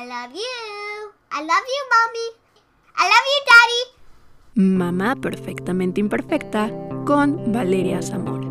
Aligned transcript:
I 0.00 0.06
love 0.06 0.32
you. 0.32 1.12
I 1.30 1.42
love 1.42 1.66
you, 1.74 1.82
mommy. 1.92 2.28
I 2.96 3.04
love 3.04 3.26
you, 3.32 3.40
daddy. 3.50 3.82
Mamá 4.54 5.16
Perfectamente 5.16 6.00
Imperfecta 6.00 6.70
con 7.04 7.52
Valeria 7.52 8.00
Zamora. 8.00 8.48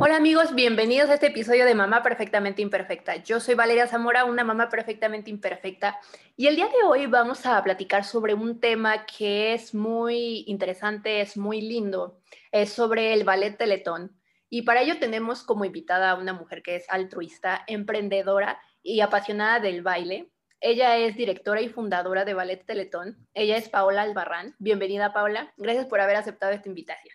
Hola 0.00 0.16
amigos, 0.16 0.54
bienvenidos 0.54 1.08
a 1.08 1.14
este 1.14 1.28
episodio 1.28 1.64
de 1.64 1.74
Mamá 1.74 2.02
Perfectamente 2.02 2.60
Imperfecta. 2.60 3.16
Yo 3.16 3.40
soy 3.40 3.54
Valeria 3.54 3.86
Zamora, 3.86 4.26
una 4.26 4.44
mamá 4.44 4.68
perfectamente 4.68 5.30
imperfecta, 5.30 5.98
y 6.36 6.46
el 6.46 6.56
día 6.56 6.66
de 6.66 6.82
hoy 6.86 7.06
vamos 7.06 7.46
a 7.46 7.62
platicar 7.64 8.04
sobre 8.04 8.34
un 8.34 8.60
tema 8.60 9.06
que 9.06 9.54
es 9.54 9.74
muy 9.74 10.44
interesante, 10.46 11.22
es 11.22 11.38
muy 11.38 11.62
lindo, 11.62 12.20
es 12.52 12.70
sobre 12.70 13.14
el 13.14 13.24
ballet 13.24 13.56
Teletón. 13.56 14.19
Y 14.50 14.62
para 14.62 14.82
ello 14.82 14.98
tenemos 14.98 15.44
como 15.44 15.64
invitada 15.64 16.10
a 16.10 16.16
una 16.16 16.32
mujer 16.32 16.62
que 16.62 16.76
es 16.76 16.84
altruista, 16.90 17.62
emprendedora 17.68 18.60
y 18.82 19.00
apasionada 19.00 19.60
del 19.60 19.82
baile. 19.82 20.32
Ella 20.60 20.98
es 20.98 21.16
directora 21.16 21.62
y 21.62 21.68
fundadora 21.68 22.24
de 22.24 22.34
Ballet 22.34 22.66
Teletón. 22.66 23.16
Ella 23.32 23.56
es 23.56 23.68
Paola 23.68 24.02
Albarrán. 24.02 24.56
Bienvenida, 24.58 25.12
Paola. 25.12 25.54
Gracias 25.56 25.86
por 25.86 26.00
haber 26.00 26.16
aceptado 26.16 26.52
esta 26.52 26.68
invitación. 26.68 27.14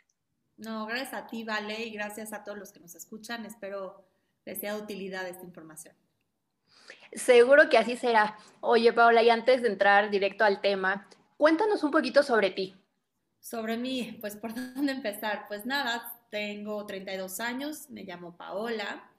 No, 0.58 0.86
gracias 0.86 1.13
a 1.13 1.27
ti, 1.27 1.44
Vale, 1.44 1.84
y 1.84 1.91
gracias 1.91 2.32
a 2.32 2.44
todos 2.44 2.58
los 2.58 2.72
que 2.72 2.80
nos 2.80 2.96
escuchan. 2.96 3.46
Espero 3.46 4.05
les 4.46 4.60
sea 4.60 4.76
de 4.76 4.82
utilidad 4.82 5.27
esta 5.27 5.44
información. 5.44 5.94
Seguro 7.12 7.70
que 7.70 7.77
así 7.77 7.98
será. 7.98 8.38
Oye, 8.62 8.94
Paola, 8.94 9.24
y 9.24 9.30
antes 9.30 9.62
de 9.62 9.68
entrar 9.68 10.10
directo 10.10 10.46
al 10.46 10.62
tema, 10.62 11.08
cuéntanos 11.38 11.84
un 11.84 11.91
poquito 11.91 12.24
sobre 12.24 12.52
ti. 12.52 12.76
Sobre 13.40 13.77
mí, 13.77 14.18
pues 14.22 14.36
por 14.41 14.54
dónde 14.54 14.94
empezar. 14.94 15.46
Pues 15.48 15.66
nada, 15.66 16.15
tengo 16.36 16.86
32 16.86 17.40
años, 17.40 17.90
me 17.90 18.04
llamo 18.04 18.36
Paola, 18.36 19.10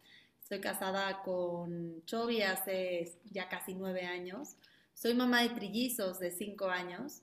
Estoy 0.43 0.61
casada 0.61 1.23
con 1.23 2.05
Chovy 2.05 2.43
hace 2.43 3.19
ya 3.33 3.49
casi 3.49 3.75
nueve 3.75 4.03
años. 4.03 4.57
Soy 4.95 5.15
mamá 5.15 5.43
de 5.43 5.49
trillizos 5.49 6.21
de 6.21 6.31
cinco 6.31 6.67
años. 6.69 7.23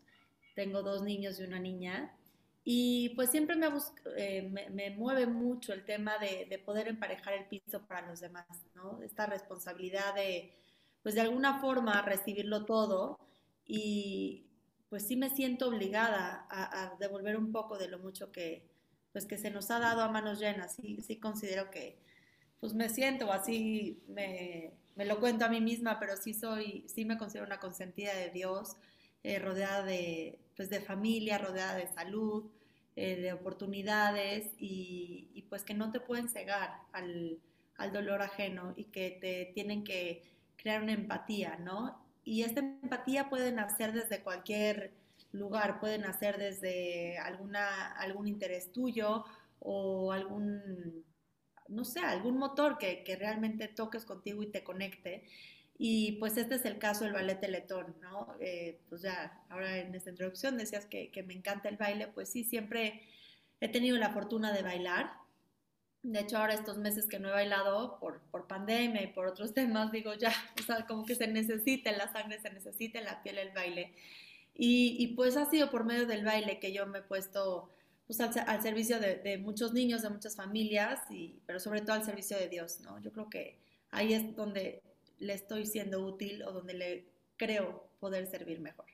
Tengo 0.55 0.81
dos 0.81 1.03
niños 1.03 1.39
y 1.39 1.43
una 1.43 1.59
niña. 1.59 2.11
Y 2.65 3.09
pues 3.15 3.29
siempre 3.29 3.55
me, 3.55 3.67
eh, 4.17 4.51
me, 4.71 4.89
mueve 4.89 5.27
mucho 5.27 5.71
el 5.71 5.85
tema 5.85 6.17
de, 6.17 6.47
de, 6.49 6.59
poder 6.59 6.89
emparejar 6.89 7.35
el 7.35 7.45
piso 7.45 7.87
para 7.87 8.05
los 8.05 8.19
demás, 8.19 8.45
¿no? 8.75 9.01
Esta 9.03 9.25
responsabilidad 9.27 10.15
de, 10.15 10.57
pues 11.01 11.15
de 11.15 11.21
alguna 11.21 11.61
forma, 11.61 12.01
recibirlo 12.01 12.65
todo 12.65 13.17
y 13.65 14.47
pues 14.89 15.07
sí 15.07 15.15
me 15.15 15.29
siento 15.29 15.69
obligada 15.69 16.45
a, 16.49 16.83
a 16.83 16.95
devolver 16.97 17.37
un 17.37 17.53
poco 17.53 17.77
de 17.77 17.87
lo 17.87 17.99
mucho 17.99 18.33
que, 18.33 18.72
pues 19.13 19.25
que 19.25 19.37
se 19.37 19.51
nos 19.51 19.71
ha 19.71 19.79
dado 19.79 20.01
a 20.01 20.09
manos 20.09 20.39
llenas. 20.39 20.75
Sí, 20.75 21.01
sí 21.01 21.17
considero 21.17 21.71
que, 21.71 21.97
pues 22.59 22.73
me 22.73 22.89
siento, 22.89 23.31
así 23.31 24.01
me, 24.07 24.73
me, 24.95 25.05
lo 25.05 25.19
cuento 25.19 25.45
a 25.45 25.49
mí 25.49 25.61
misma, 25.61 25.99
pero 25.99 26.17
sí 26.17 26.33
soy, 26.33 26.85
sí 26.87 27.05
me 27.05 27.17
considero 27.17 27.45
una 27.45 27.59
consentida 27.59 28.13
de 28.15 28.31
Dios, 28.31 28.75
eh, 29.23 29.39
rodeada 29.39 29.83
de, 29.83 30.39
pues 30.55 30.69
de 30.69 30.81
familia, 30.81 31.37
rodeada 31.37 31.75
de 31.75 31.87
salud, 31.87 32.51
eh, 32.95 33.15
de 33.17 33.33
oportunidades 33.33 34.51
y, 34.57 35.45
pues 35.49 35.63
que 35.63 35.73
no 35.73 35.91
te 35.91 35.99
pueden 35.99 36.29
cegar 36.29 36.79
al, 36.91 37.39
al, 37.77 37.93
dolor 37.93 38.21
ajeno 38.23 38.73
y 38.75 38.85
que 38.85 39.17
te 39.21 39.51
tienen 39.53 39.83
que 39.83 40.23
crear 40.55 40.81
una 40.81 40.93
empatía, 40.93 41.57
¿no? 41.57 42.03
Y 42.23 42.43
esta 42.43 42.61
empatía 42.61 43.29
puede 43.29 43.51
nacer 43.51 43.93
desde 43.93 44.21
cualquier 44.23 44.93
lugar, 45.33 45.79
puede 45.79 45.97
nacer 45.97 46.37
desde 46.37 47.17
alguna, 47.17 47.91
algún 47.93 48.27
interés 48.27 48.71
tuyo 48.71 49.25
o 49.59 50.11
algún 50.11 51.03
no 51.67 51.85
sé, 51.85 51.99
algún 51.99 52.37
motor 52.37 52.77
que, 52.77 53.03
realmente 53.19 53.67
toques 53.67 54.05
contigo 54.05 54.43
y 54.43 54.47
te 54.47 54.63
conecte. 54.63 55.23
Y 55.77 56.13
pues 56.13 56.37
este 56.37 56.55
es 56.55 56.65
el 56.65 56.77
caso 56.77 57.03
del 57.03 57.13
ballet 57.13 57.39
Teletón, 57.39 57.95
¿no? 58.01 58.35
Eh, 58.39 58.79
pues 58.89 59.01
ya, 59.01 59.43
ahora 59.49 59.77
en 59.79 59.93
esta 59.95 60.11
introducción 60.11 60.57
decías 60.57 60.85
que, 60.85 61.11
me 61.25 61.33
encanta 61.33 61.69
el 61.69 61.77
baile, 61.77 62.07
pues 62.07 62.29
sí, 62.29 62.43
siempre 62.43 63.01
he 63.59 63.69
tenido 63.69 63.97
la 63.97 64.11
fortuna 64.11 64.53
de 64.53 64.61
bailar. 64.61 65.13
De 66.03 66.19
hecho, 66.19 66.37
ahora 66.37 66.53
estos 66.53 66.77
meses 66.77 67.07
que 67.07 67.19
no 67.19 67.29
he 67.29 67.31
bailado 67.31 67.97
por, 67.99 68.21
por 68.29 68.47
pandemia 68.47 69.01
y 69.01 69.07
por 69.07 69.25
otros 69.27 69.53
temas, 69.55 69.91
digo 69.91 70.13
ya, 70.13 70.33
o 70.59 70.63
sea, 70.63 70.85
como 70.85 71.05
que 71.05 71.15
se 71.15 71.27
necesita 71.27 71.91
la 71.91 72.11
sangre, 72.11 72.39
se 72.39 72.51
necesita 72.51 72.99
en 72.99 73.05
la 73.05 73.23
piel 73.23 73.37
el 73.39 73.51
baile. 73.51 73.93
Y, 74.55 75.07
pues 75.15 75.35
ha 75.35 75.49
sido 75.49 75.71
por 75.71 75.83
medio 75.83 76.05
del 76.05 76.23
baile 76.23 76.59
que 76.59 76.71
yo 76.71 76.85
me 76.85 76.99
he 76.99 77.01
puesto 77.01 77.69
pues 78.05 78.19
al, 78.19 78.61
servicio 78.61 78.99
de, 78.99 79.37
muchos 79.39 79.73
niños, 79.73 80.03
de 80.03 80.09
muchas 80.09 80.35
familias, 80.35 80.99
y, 81.09 81.39
pero 81.45 81.59
sobre 81.59 81.81
todo 81.81 81.93
al 81.93 82.03
servicio 82.03 82.37
de 82.37 82.49
Dios, 82.49 82.79
¿no? 82.81 82.99
Yo 82.99 83.11
creo 83.11 83.29
que 83.29 83.57
ahí 83.89 84.13
es 84.13 84.35
donde 84.35 84.83
le 85.19 85.33
estoy 85.33 85.65
siendo 85.65 86.05
útil 86.05 86.43
o 86.43 86.51
donde 86.51 86.73
le 86.73 87.05
creo 87.37 87.87
poder 87.99 88.27
servir 88.27 88.59
mejor. 88.59 88.85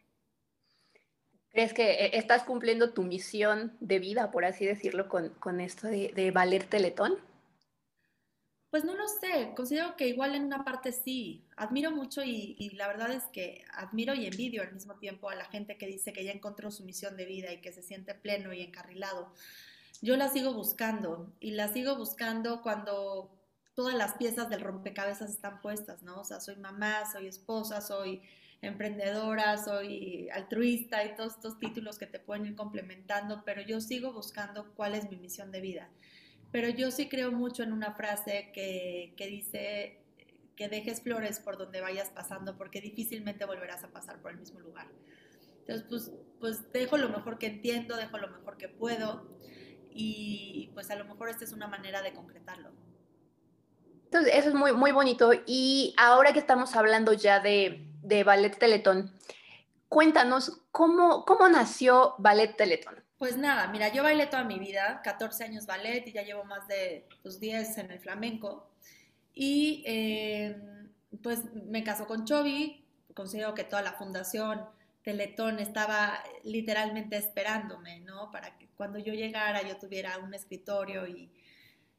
¿Crees 1.50 1.74
que 1.74 2.06
eh, 2.06 2.12
estás 2.14 2.44
cumpliendo 2.44 2.94
tu 2.94 3.04
misión 3.04 3.76
de 3.80 4.00
vida, 4.00 4.32
por 4.32 4.46
así 4.46 4.66
decirlo, 4.66 5.10
con, 5.10 5.30
con 5.30 5.60
esto 5.60 5.88
de, 5.88 6.14
de 6.16 6.32
valer 6.32 6.64
Teletón? 6.64 7.18
Pues 8.70 8.84
no 8.84 8.96
lo 8.96 9.08
sé, 9.08 9.52
considero 9.56 9.96
que 9.96 10.08
igual 10.08 10.36
en 10.36 10.46
una 10.46 10.64
parte 10.64 10.92
sí. 10.92 11.44
Admiro 11.58 11.90
mucho 11.92 12.22
y, 12.24 12.70
la 12.76 12.88
verdad 12.88 13.12
es 13.12 13.24
que 13.34 13.66
admiro 13.74 14.14
y 14.14 14.28
envidio 14.28 14.62
al 14.62 14.72
mismo 14.74 14.96
tiempo 14.96 15.30
a 15.30 15.36
la 15.36 15.46
gente 15.46 15.78
que 15.78 15.88
dice 15.88 16.14
que 16.14 16.24
ya 16.24 16.32
encontró 16.32 16.70
su 16.70 16.84
misión 16.84 17.18
de 17.18 17.26
vida 17.26 17.52
y 17.52 17.62
que 17.62 17.72
se 17.72 17.82
siente 17.82 18.14
pleno 18.14 18.54
y 18.54 18.62
encarrilado. 18.62 19.34
Yo 20.02 20.18
la 20.18 20.30
sigo 20.30 20.54
buscando 20.54 21.34
y 21.40 21.52
la 21.52 21.68
sigo 21.70 21.96
buscando 21.96 22.62
cuando 22.62 23.32
todas 23.74 23.96
las 23.96 24.14
piezas 24.14 24.50
del 24.50 24.62
rompecabezas 24.62 25.32
están 25.32 25.62
puestas, 25.62 26.04
¿no? 26.04 26.22
O 26.22 26.24
sea, 26.24 26.40
soy 26.40 26.58
mamá, 26.58 27.12
soy 27.12 27.28
esposa, 27.28 27.82
soy 27.82 28.22
emprendedora, 28.62 29.58
soy 29.58 30.30
altruista 30.30 31.04
y 31.06 31.16
todos 31.16 31.36
estos 31.36 31.60
títulos 31.60 31.98
que 31.98 32.06
te 32.06 32.20
pueden 32.20 32.46
ir 32.46 32.56
complementando, 32.56 33.44
pero 33.46 33.62
yo 33.62 33.82
sigo 33.82 34.14
buscando 34.14 34.74
cuál 34.76 34.96
es 34.96 35.10
mi 35.10 35.18
misión 35.18 35.52
de 35.52 35.62
vida. 35.62 35.90
Pero 36.52 36.70
yo 36.70 36.92
sí 36.92 37.10
creo 37.10 37.32
mucho 37.32 37.64
en 37.64 37.74
una 37.74 37.94
frase 37.94 38.52
que, 38.54 39.14
que 39.18 39.28
dice 39.28 40.00
que 40.56 40.68
dejes 40.68 41.02
flores 41.02 41.40
por 41.40 41.58
donde 41.58 41.80
vayas 41.80 42.10
pasando 42.10 42.58
porque 42.58 42.82
difícilmente 42.82 43.46
volverás 43.46 43.84
a 43.84 43.90
pasar 43.90 44.22
por 44.22 44.32
el 44.32 44.38
mismo 44.38 44.60
lugar. 44.60 44.88
Entonces, 45.60 45.86
pues, 45.88 46.12
pues 46.40 46.72
dejo 46.74 46.98
lo 46.98 47.10
mejor 47.10 47.38
que 47.38 47.46
entiendo, 47.48 47.96
dejo 47.96 48.18
lo 48.18 48.28
mejor 48.28 48.58
que 48.58 48.68
puedo 48.68 49.40
y 49.92 50.72
pues 50.74 50.90
a 50.92 50.96
lo 50.96 51.06
mejor 51.06 51.30
esta 51.30 51.44
es 51.44 51.54
una 51.54 51.68
manera 51.68 52.02
de 52.02 52.14
concretarlo. 52.14 52.72
Entonces, 54.06 54.34
eso 54.36 54.50
es 54.50 54.56
muy, 54.56 54.74
muy 54.74 54.92
bonito. 54.92 55.32
Y 55.46 55.94
ahora 55.98 56.34
que 56.34 56.40
estamos 56.40 56.76
hablando 56.76 57.14
ya 57.14 57.40
de, 57.40 57.88
de 58.02 58.24
Ballet 58.24 58.58
Teletón, 58.58 59.14
cuéntanos, 59.88 60.62
¿cómo, 60.72 61.24
¿cómo 61.26 61.48
nació 61.48 62.16
Ballet 62.18 62.58
Teletón? 62.58 62.96
Pues 63.20 63.38
nada, 63.38 63.68
mira, 63.68 63.90
yo 63.92 64.02
bailé 64.02 64.28
toda 64.28 64.46
mi 64.46 64.60
vida, 64.60 65.02
14 65.04 65.44
años 65.44 65.66
ballet 65.66 66.08
y 66.08 66.14
ya 66.14 66.24
llevo 66.24 66.46
más 66.46 66.66
de 66.70 67.06
pues, 67.22 67.38
10 67.38 67.78
en 67.80 67.92
el 67.92 68.00
flamenco. 68.00 68.72
Y 69.34 69.84
eh, 69.86 70.58
pues 71.22 71.44
me 71.54 71.84
casó 71.84 72.08
con 72.08 72.24
Chovy, 72.24 72.86
considero 73.14 73.54
que 73.54 73.66
toda 73.66 73.82
la 73.82 73.92
fundación 73.92 74.66
Teletón 75.04 75.60
estaba 75.60 76.24
literalmente 76.46 77.18
esperándome, 77.18 78.00
¿no? 78.00 78.32
Para 78.32 78.58
que 78.58 78.70
cuando 78.78 79.00
yo 79.00 79.14
llegara 79.14 79.64
yo 79.68 79.78
tuviera 79.78 80.18
un 80.20 80.34
escritorio 80.34 81.06
y, 81.06 81.30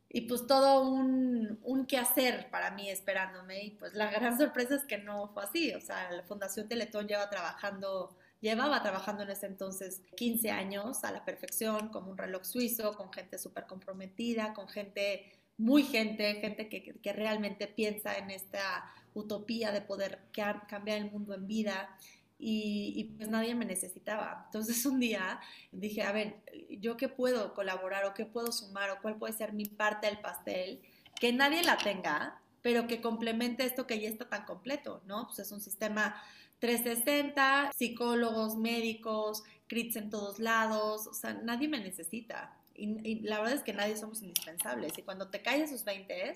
y 0.08 0.22
pues 0.22 0.46
todo 0.46 0.88
un, 0.88 1.58
un 1.62 1.84
quehacer 1.84 2.48
para 2.50 2.70
mí 2.70 2.88
esperándome. 2.88 3.62
Y 3.64 3.70
pues 3.72 3.92
la 3.92 4.10
gran 4.10 4.38
sorpresa 4.38 4.74
es 4.74 4.84
que 4.86 4.96
no 4.96 5.28
fue 5.34 5.44
así, 5.44 5.74
o 5.74 5.82
sea, 5.82 6.10
la 6.12 6.22
Fundación 6.22 6.66
Teletón 6.66 7.06
lleva 7.06 7.28
trabajando 7.28 8.16
Llevaba 8.40 8.82
trabajando 8.82 9.22
en 9.22 9.30
ese 9.30 9.46
entonces 9.46 10.02
15 10.16 10.50
años 10.50 11.04
a 11.04 11.12
la 11.12 11.24
perfección, 11.24 11.90
como 11.90 12.10
un 12.10 12.16
reloj 12.16 12.44
suizo, 12.44 12.96
con 12.96 13.12
gente 13.12 13.38
súper 13.38 13.66
comprometida, 13.66 14.54
con 14.54 14.66
gente, 14.66 15.30
muy 15.58 15.82
gente, 15.82 16.34
gente 16.36 16.68
que, 16.70 16.82
que, 16.82 17.12
realmente 17.12 17.66
piensa 17.66 18.16
en 18.16 18.30
esta 18.30 18.90
utopía 19.12 19.72
de 19.72 19.82
poder 19.82 20.20
cambiar 20.32 20.98
el 20.98 21.10
mundo 21.10 21.34
en 21.34 21.46
vida. 21.46 21.94
Y, 22.38 22.94
y, 22.96 23.04
pues 23.04 23.28
nadie 23.28 23.54
me 23.54 23.66
necesitaba. 23.66 24.44
Entonces 24.46 24.86
un 24.86 25.00
día 25.00 25.38
dije, 25.70 26.02
a 26.02 26.12
ver, 26.12 26.36
¿yo 26.70 26.96
qué 26.96 27.10
puedo 27.10 27.52
colaborar 27.52 28.06
o 28.06 28.14
qué 28.14 28.24
puedo 28.24 28.52
sumar 28.52 28.90
o 28.90 29.02
cuál 29.02 29.16
puede 29.18 29.34
ser 29.34 29.52
mi 29.52 29.66
parte 29.66 30.06
del 30.06 30.18
pastel? 30.20 30.80
Que 31.20 31.34
nadie 31.34 31.62
la 31.62 31.76
tenga, 31.76 32.40
pero 32.62 32.86
que 32.86 33.02
complemente 33.02 33.64
esto 33.64 33.86
que 33.86 34.00
ya 34.00 34.08
está 34.08 34.30
tan 34.30 34.46
completo, 34.46 35.02
¿no? 35.04 35.26
Pues 35.26 35.40
es 35.40 35.52
un 35.52 35.60
sistema 35.60 36.22
360, 36.60 37.72
psicólogos, 37.76 38.56
médicos, 38.56 39.42
crits 39.66 39.96
en 39.96 40.10
todos 40.10 40.38
lados, 40.38 41.06
o 41.06 41.14
sea, 41.14 41.32
nadie 41.32 41.68
me 41.68 41.80
necesita. 41.80 42.56
Y, 42.74 43.20
la 43.20 43.38
verdad 43.38 43.56
es 43.56 43.62
que 43.62 43.72
nadie 43.72 43.96
somos 43.96 44.22
indispensables. 44.22 44.96
Y 44.96 45.02
cuando 45.02 45.28
te 45.28 45.42
caes 45.42 45.70
esos 45.70 45.84
20, 45.84 46.34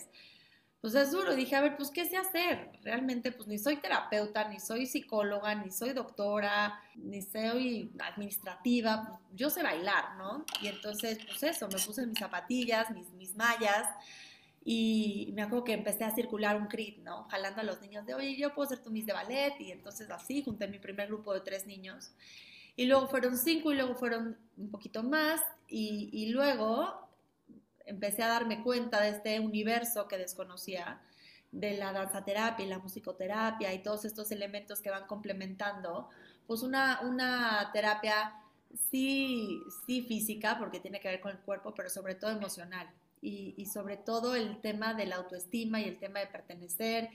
pues 0.81 0.95
es 0.95 1.11
duro. 1.11 1.35
Dije, 1.35 1.57
a 1.57 1.63
ver, 1.63 1.77
pues, 1.77 1.91
¿qué 1.91 2.05
sé 2.05 2.19
hacer? 2.19 2.71
Realmente, 2.83 3.33
pues, 3.33 3.49
ni 3.49 3.59
soy 3.59 3.77
terapeuta, 3.77 4.49
ni 4.49 4.61
soy 4.61 4.85
psicóloga, 4.85 5.55
ni 5.55 5.71
soy 5.71 5.95
doctora, 5.95 6.79
ni 6.97 7.23
soy 7.23 7.91
administrativa. 7.99 9.07
Pues, 9.09 9.21
yo 9.33 9.49
sé 9.49 9.63
bailar, 9.63 10.17
¿no? 10.19 10.45
Y 10.61 10.69
entonces, 10.69 11.19
pues 11.27 11.43
eso, 11.43 11.69
me 11.69 11.81
puse 11.81 12.07
mis 12.07 12.19
zapatillas, 12.19 12.91
mis, 12.91 13.11
mis 13.13 13.35
mallas, 13.35 13.89
y 14.65 15.31
me 15.35 15.43
acuerdo 15.43 15.65
que 15.65 15.75
empecé 15.75 16.05
a 16.05 16.15
circular 16.15 16.57
un 16.57 16.69
crit, 16.69 16.99
¿no? 16.99 17.25
Jalando 17.25 17.61
a 17.61 17.65
los 17.65 17.83
niños 17.83 18.07
de, 18.07 18.15
oye, 18.15 18.35
yo 18.37 18.55
puedo 18.55 18.69
ser 18.69 18.83
tu 18.83 18.91
Miss 18.91 19.05
de 19.05 19.13
ballet. 19.13 19.55
Y 19.61 19.71
entonces 19.71 20.11
así 20.11 20.43
junté 20.43 20.69
mi 20.69 20.79
primer 20.79 21.09
grupo 21.09 21.35
de 21.35 21.41
tres 21.41 21.67
niños. 21.67 22.13
Y 22.75 22.87
luego 22.87 23.07
fueron 23.09 23.37
cinco 23.37 23.73
y 23.73 23.77
luego 23.77 23.95
fueron 23.95 24.39
un 24.57 24.71
poquito 24.71 25.03
más. 25.03 25.43
Y, 25.69 26.09
y 26.13 26.31
luego 26.31 27.09
empecé 27.85 28.23
a 28.23 28.29
darme 28.29 28.63
cuenta 28.63 29.03
de 29.03 29.11
este 29.11 29.39
universo 29.39 30.09
que 30.09 30.17
desconocía, 30.17 31.03
de 31.53 31.77
la 31.77 31.93
danzaterapia 31.93 32.65
y 32.65 32.69
la 32.69 32.79
musicoterapia 32.79 33.73
y 33.73 33.83
todos 33.83 34.05
estos 34.05 34.33
elementos 34.33 34.81
que 34.81 34.91
van 34.91 35.07
complementando, 35.07 36.09
pues 36.49 36.63
una, 36.63 37.01
una 37.03 37.71
terapia 37.73 38.35
sí, 38.91 39.61
sí 39.87 40.03
física, 40.03 40.59
porque 40.59 40.81
tiene 40.81 40.99
que 40.99 41.09
ver 41.09 41.21
con 41.21 41.31
el 41.31 41.39
cuerpo, 41.39 41.73
pero 41.75 41.91
sobre 41.91 42.17
todo 42.17 42.33
emocional. 42.33 42.91
Y, 43.25 43.55
y, 43.57 43.67
sobre 43.67 43.97
todo 43.97 44.37
el 44.37 44.61
tema 44.61 44.93
de 44.93 45.07
la 45.07 45.17
autoestima 45.17 45.81
y 45.81 45.85
el 45.85 45.99
tema 45.99 46.21
de 46.21 46.27
pertenecer 46.27 47.09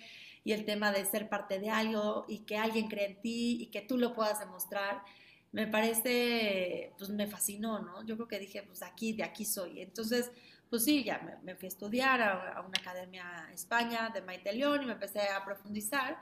y 0.43 0.53
el 0.53 0.65
tema 0.65 0.91
de 0.91 1.05
ser 1.05 1.29
parte 1.29 1.59
de 1.59 1.69
algo 1.69 2.25
y 2.27 2.39
que 2.39 2.57
alguien 2.57 2.87
cree 2.87 3.05
en 3.05 3.21
ti 3.21 3.57
y 3.61 3.67
que 3.67 3.81
tú 3.81 3.97
lo 3.97 4.15
puedas 4.15 4.39
demostrar, 4.39 5.03
me 5.51 5.67
parece, 5.67 6.93
pues 6.97 7.09
me 7.09 7.27
fascinó, 7.27 7.79
¿no? 7.79 8.05
Yo 8.05 8.15
creo 8.15 8.27
que 8.27 8.39
dije, 8.39 8.63
pues 8.63 8.83
aquí, 8.83 9.13
de 9.13 9.23
aquí 9.23 9.45
soy. 9.45 9.81
Entonces, 9.81 10.31
pues 10.69 10.85
sí, 10.85 11.03
ya 11.03 11.39
me, 11.43 11.55
fui 11.55 11.65
a 11.65 11.69
estudiar 11.69 12.21
a, 12.21 12.61
una 12.61 12.79
academia 12.79 13.45
en 13.47 13.53
España 13.53 14.11
de 14.13 14.21
Maite 14.21 14.53
León 14.53 14.83
y 14.83 14.85
me 14.85 14.93
empecé 14.93 15.21
a 15.21 15.43
profundizar. 15.43 16.19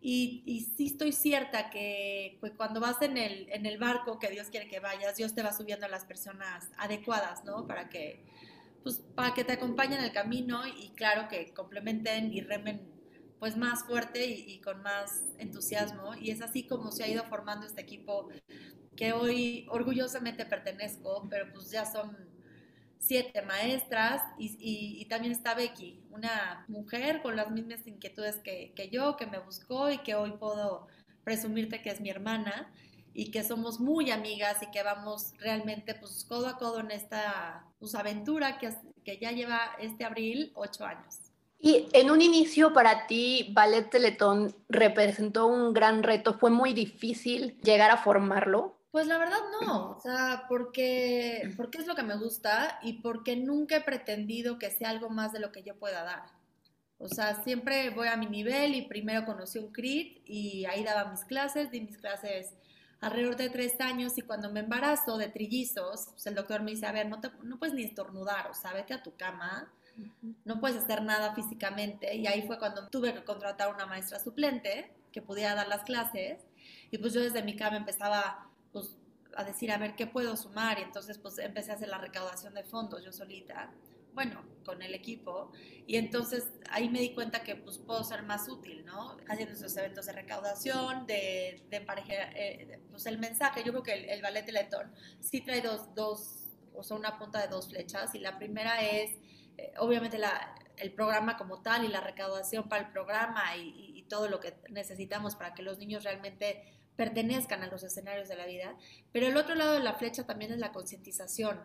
Y, 0.00 0.42
y 0.46 0.60
sí 0.60 0.86
estoy 0.86 1.12
cierta 1.12 1.68
que 1.68 2.38
pues, 2.40 2.52
cuando 2.56 2.80
vas 2.80 3.02
en 3.02 3.18
el, 3.18 3.50
en 3.50 3.66
el 3.66 3.76
barco 3.76 4.18
que 4.18 4.30
Dios 4.30 4.48
quiere 4.48 4.66
que 4.66 4.80
vayas, 4.80 5.16
Dios 5.16 5.34
te 5.34 5.42
va 5.42 5.52
subiendo 5.52 5.84
a 5.84 5.90
las 5.90 6.06
personas 6.06 6.70
adecuadas, 6.78 7.44
¿no? 7.44 7.66
Para 7.66 7.90
que, 7.90 8.24
pues, 8.82 9.02
para 9.14 9.34
que 9.34 9.44
te 9.44 9.52
acompañen 9.52 9.98
en 10.00 10.04
el 10.06 10.12
camino 10.12 10.66
y 10.66 10.90
claro 10.90 11.28
que 11.28 11.52
complementen 11.54 12.32
y 12.32 12.40
remen 12.40 12.88
pues 13.38 13.56
más 13.56 13.84
fuerte 13.84 14.26
y, 14.26 14.52
y, 14.52 14.60
con 14.60 14.82
más 14.82 15.24
entusiasmo. 15.38 16.14
Y 16.14 16.30
es 16.30 16.42
así 16.42 16.66
como 16.66 16.92
se 16.92 17.04
ha 17.04 17.08
ido 17.08 17.24
formando 17.24 17.66
este 17.66 17.80
equipo 17.80 18.28
que 18.96 19.14
hoy 19.14 19.66
orgullosamente 19.70 20.44
pertenezco, 20.44 21.26
pero 21.30 21.50
pues 21.54 21.70
ya 21.70 21.86
son 21.86 22.30
siete 23.00 23.40
maestras 23.42 24.22
y, 24.38 25.04
también 25.06 25.32
está 25.32 25.54
Becky, 25.54 26.04
una 26.10 26.64
mujer 26.68 27.22
con 27.22 27.34
las 27.34 27.50
mismas 27.50 27.84
inquietudes 27.86 28.36
que, 28.36 28.90
yo, 28.92 29.16
que 29.16 29.26
me 29.26 29.38
buscó 29.38 29.90
y 29.90 29.98
que 29.98 30.14
hoy 30.14 30.32
puedo 30.32 30.86
presumirte 31.24 31.82
que 31.82 31.90
es 31.90 32.00
mi 32.00 32.10
hermana 32.10 32.70
y 33.12 33.30
que 33.30 33.42
somos 33.42 33.80
muy 33.80 34.10
amigas 34.10 34.62
y 34.62 34.70
que 34.70 34.82
vamos 34.82 35.32
realmente 35.38 35.94
pues 35.94 36.24
codo 36.28 36.48
a 36.48 36.58
codo 36.58 36.80
en 36.80 36.90
esta 36.90 37.66
pues, 37.78 37.94
aventura 37.94 38.58
que, 38.58 38.72
que 39.04 39.18
ya 39.18 39.32
lleva 39.32 39.60
este 39.80 40.04
abril 40.04 40.52
ocho 40.54 40.84
años. 40.84 41.30
Y 41.62 41.88
en 41.92 42.10
un 42.10 42.22
inicio 42.22 42.72
para 42.72 43.06
ti, 43.06 43.50
Ballet 43.52 43.90
Teletón 43.90 44.54
representó 44.70 45.46
un 45.46 45.74
gran 45.74 46.02
reto, 46.02 46.38
fue 46.38 46.50
muy 46.50 46.72
difícil 46.72 47.58
llegar 47.60 47.90
a 47.90 47.98
formarlo. 47.98 48.78
Pues 48.90 49.06
la 49.06 49.18
verdad 49.18 49.38
no, 49.60 49.90
o 49.90 50.00
sea, 50.00 50.46
porque, 50.48 51.52
porque 51.56 51.78
es 51.78 51.86
lo 51.86 51.94
que 51.94 52.02
me 52.02 52.16
gusta 52.16 52.80
y 52.82 52.94
porque 52.94 53.36
nunca 53.36 53.76
he 53.76 53.80
pretendido 53.82 54.58
que 54.58 54.70
sea 54.70 54.88
algo 54.88 55.10
más 55.10 55.32
de 55.32 55.38
lo 55.38 55.52
que 55.52 55.62
yo 55.62 55.78
pueda 55.78 56.02
dar. 56.02 56.22
O 56.98 57.08
sea, 57.08 57.42
siempre 57.44 57.90
voy 57.90 58.08
a 58.08 58.16
mi 58.16 58.26
nivel 58.26 58.74
y 58.74 58.82
primero 58.82 59.24
conocí 59.24 59.58
un 59.58 59.70
CRIT 59.70 60.22
y 60.26 60.64
ahí 60.64 60.82
daba 60.82 61.10
mis 61.10 61.24
clases, 61.24 61.70
di 61.70 61.80
mis 61.82 61.98
clases 61.98 62.54
alrededor 63.00 63.36
de 63.36 63.50
tres 63.50 63.80
años 63.80 64.18
y 64.18 64.22
cuando 64.22 64.50
me 64.50 64.60
embarazo 64.60 65.16
de 65.16 65.28
trillizos, 65.28 66.08
pues 66.12 66.26
el 66.26 66.34
doctor 66.34 66.62
me 66.62 66.72
dice, 66.72 66.86
a 66.86 66.92
ver, 66.92 67.08
no, 67.08 67.20
te, 67.20 67.30
no 67.42 67.58
puedes 67.58 67.74
ni 67.74 67.82
estornudar, 67.82 68.50
o 68.50 68.54
sea, 68.54 68.72
vete 68.72 68.94
a 68.94 69.02
tu 69.02 69.16
cama, 69.16 69.72
no 70.44 70.60
puedes 70.60 70.76
hacer 70.76 71.02
nada 71.02 71.34
físicamente 71.34 72.14
y 72.14 72.26
ahí 72.26 72.46
fue 72.46 72.58
cuando 72.58 72.88
tuve 72.88 73.12
que 73.14 73.24
contratar 73.24 73.74
una 73.74 73.86
maestra 73.86 74.18
suplente 74.18 74.92
que 75.12 75.22
pudiera 75.22 75.54
dar 75.54 75.68
las 75.68 75.82
clases. 75.82 76.38
Y 76.90 76.98
pues 76.98 77.12
yo 77.12 77.20
desde 77.20 77.42
mi 77.42 77.56
cama 77.56 77.76
empezaba 77.76 78.48
pues, 78.72 78.96
a 79.36 79.44
decir, 79.44 79.72
a 79.72 79.78
ver, 79.78 79.94
¿qué 79.96 80.06
puedo 80.06 80.36
sumar? 80.36 80.78
Y 80.78 80.82
entonces, 80.82 81.18
pues, 81.18 81.38
empecé 81.38 81.72
a 81.72 81.74
hacer 81.74 81.88
la 81.88 81.98
recaudación 81.98 82.54
de 82.54 82.64
fondos 82.64 83.04
yo 83.04 83.12
solita, 83.12 83.70
bueno, 84.20 84.44
con 84.66 84.82
el 84.82 84.94
equipo, 84.94 85.50
y 85.86 85.96
entonces 85.96 86.52
ahí 86.68 86.90
me 86.90 87.00
di 87.00 87.14
cuenta 87.14 87.42
que, 87.42 87.56
pues, 87.56 87.78
puedo 87.78 88.04
ser 88.04 88.22
más 88.22 88.50
útil, 88.50 88.84
¿no? 88.84 89.16
Haciendo 89.26 89.54
esos 89.54 89.74
eventos 89.78 90.04
de 90.04 90.12
recaudación, 90.12 91.06
de, 91.06 91.62
de 91.70 91.86
eh, 92.34 92.78
pues, 92.90 93.06
el 93.06 93.16
mensaje, 93.18 93.62
yo 93.64 93.72
creo 93.72 93.82
que 93.82 94.12
el, 94.12 94.20
ballet 94.20 94.44
de 94.44 94.52
Letón 94.52 94.92
sí 95.20 95.40
trae 95.40 95.62
dos, 95.62 95.94
dos, 95.94 96.50
o 96.74 96.82
sea, 96.82 96.98
una 96.98 97.18
punta 97.18 97.40
de 97.40 97.48
dos 97.48 97.70
flechas, 97.70 98.14
y 98.14 98.18
la 98.18 98.36
primera 98.36 98.82
es, 98.82 99.12
eh, 99.56 99.72
obviamente, 99.78 100.18
la, 100.18 100.54
el 100.76 100.92
programa 100.92 101.38
como 101.38 101.62
tal 101.62 101.86
y 101.86 101.88
la 101.88 102.02
recaudación 102.02 102.68
para 102.68 102.84
el 102.84 102.92
programa 102.92 103.56
y, 103.56 103.98
y 103.98 104.02
todo 104.02 104.28
lo 104.28 104.38
que 104.38 104.52
necesitamos 104.68 105.34
para 105.34 105.54
que 105.54 105.62
los 105.62 105.78
niños 105.78 106.04
realmente 106.04 106.62
pertenezcan 106.94 107.62
a 107.62 107.68
los 107.68 107.82
escenarios 107.84 108.28
de 108.28 108.36
la 108.36 108.44
vida, 108.44 108.76
pero 109.12 109.28
el 109.28 109.38
otro 109.38 109.54
lado 109.54 109.72
de 109.72 109.80
la 109.80 109.94
flecha 109.94 110.26
también 110.26 110.52
es 110.52 110.58
la 110.58 110.72
concientización 110.72 111.58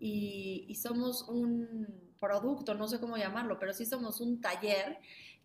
y, 0.00 0.74
somos 0.76 1.28
un 1.28 2.10
producto, 2.18 2.74
no 2.74 2.88
sé 2.88 2.98
cómo 2.98 3.16
llamarlo, 3.16 3.58
pero 3.58 3.72
sí 3.74 3.84
somos 3.84 4.20
un 4.20 4.40
taller 4.40 4.98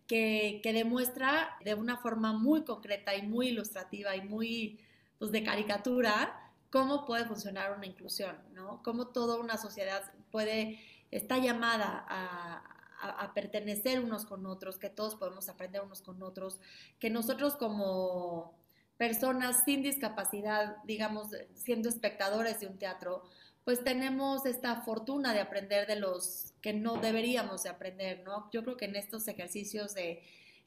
que, 0.06 0.60
demuestra 0.64 1.56
de 1.64 1.74
una 1.74 1.98
forma 1.98 2.32
muy 2.32 2.64
concreta 2.64 3.14
y 3.14 3.22
muy 3.22 3.48
ilustrativa 3.48 4.16
y 4.16 4.22
muy 4.22 4.80
pues, 5.18 5.30
de 5.30 5.44
caricatura 5.44 6.42
cómo 6.70 7.04
puede 7.04 7.26
funcionar 7.26 7.76
una 7.76 7.86
inclusión, 7.86 8.36
¿no? 8.52 8.82
Cómo 8.82 9.08
toda 9.08 9.38
una 9.38 9.56
sociedad 9.56 10.02
puede, 10.30 10.80
está 11.10 11.38
llamada 11.38 12.04
a, 12.08 12.62
a, 13.00 13.34
pertenecer 13.34 14.00
unos 14.00 14.26
con 14.26 14.46
otros, 14.46 14.78
que 14.78 14.90
todos 14.90 15.14
podemos 15.14 15.48
aprender 15.48 15.82
unos 15.82 16.02
con 16.02 16.22
otros, 16.22 16.60
que 16.98 17.10
nosotros 17.10 17.56
como 17.56 18.54
personas 18.96 19.64
sin 19.64 19.82
discapacidad, 19.82 20.76
digamos, 20.84 21.28
siendo 21.54 21.88
espectadores 21.88 22.60
de 22.60 22.66
un 22.66 22.78
teatro, 22.78 23.22
pues 23.66 23.82
tenemos 23.82 24.46
esta 24.46 24.82
fortuna 24.82 25.34
de 25.34 25.40
aprender 25.40 25.88
de 25.88 25.96
los 25.96 26.54
que 26.62 26.72
no 26.72 26.98
deberíamos 26.98 27.64
de 27.64 27.70
aprender, 27.70 28.22
¿no? 28.22 28.48
Yo 28.52 28.62
creo 28.62 28.76
que 28.76 28.84
en 28.84 28.94
estos 28.94 29.26
ejercicios 29.26 29.92
de 29.92 30.22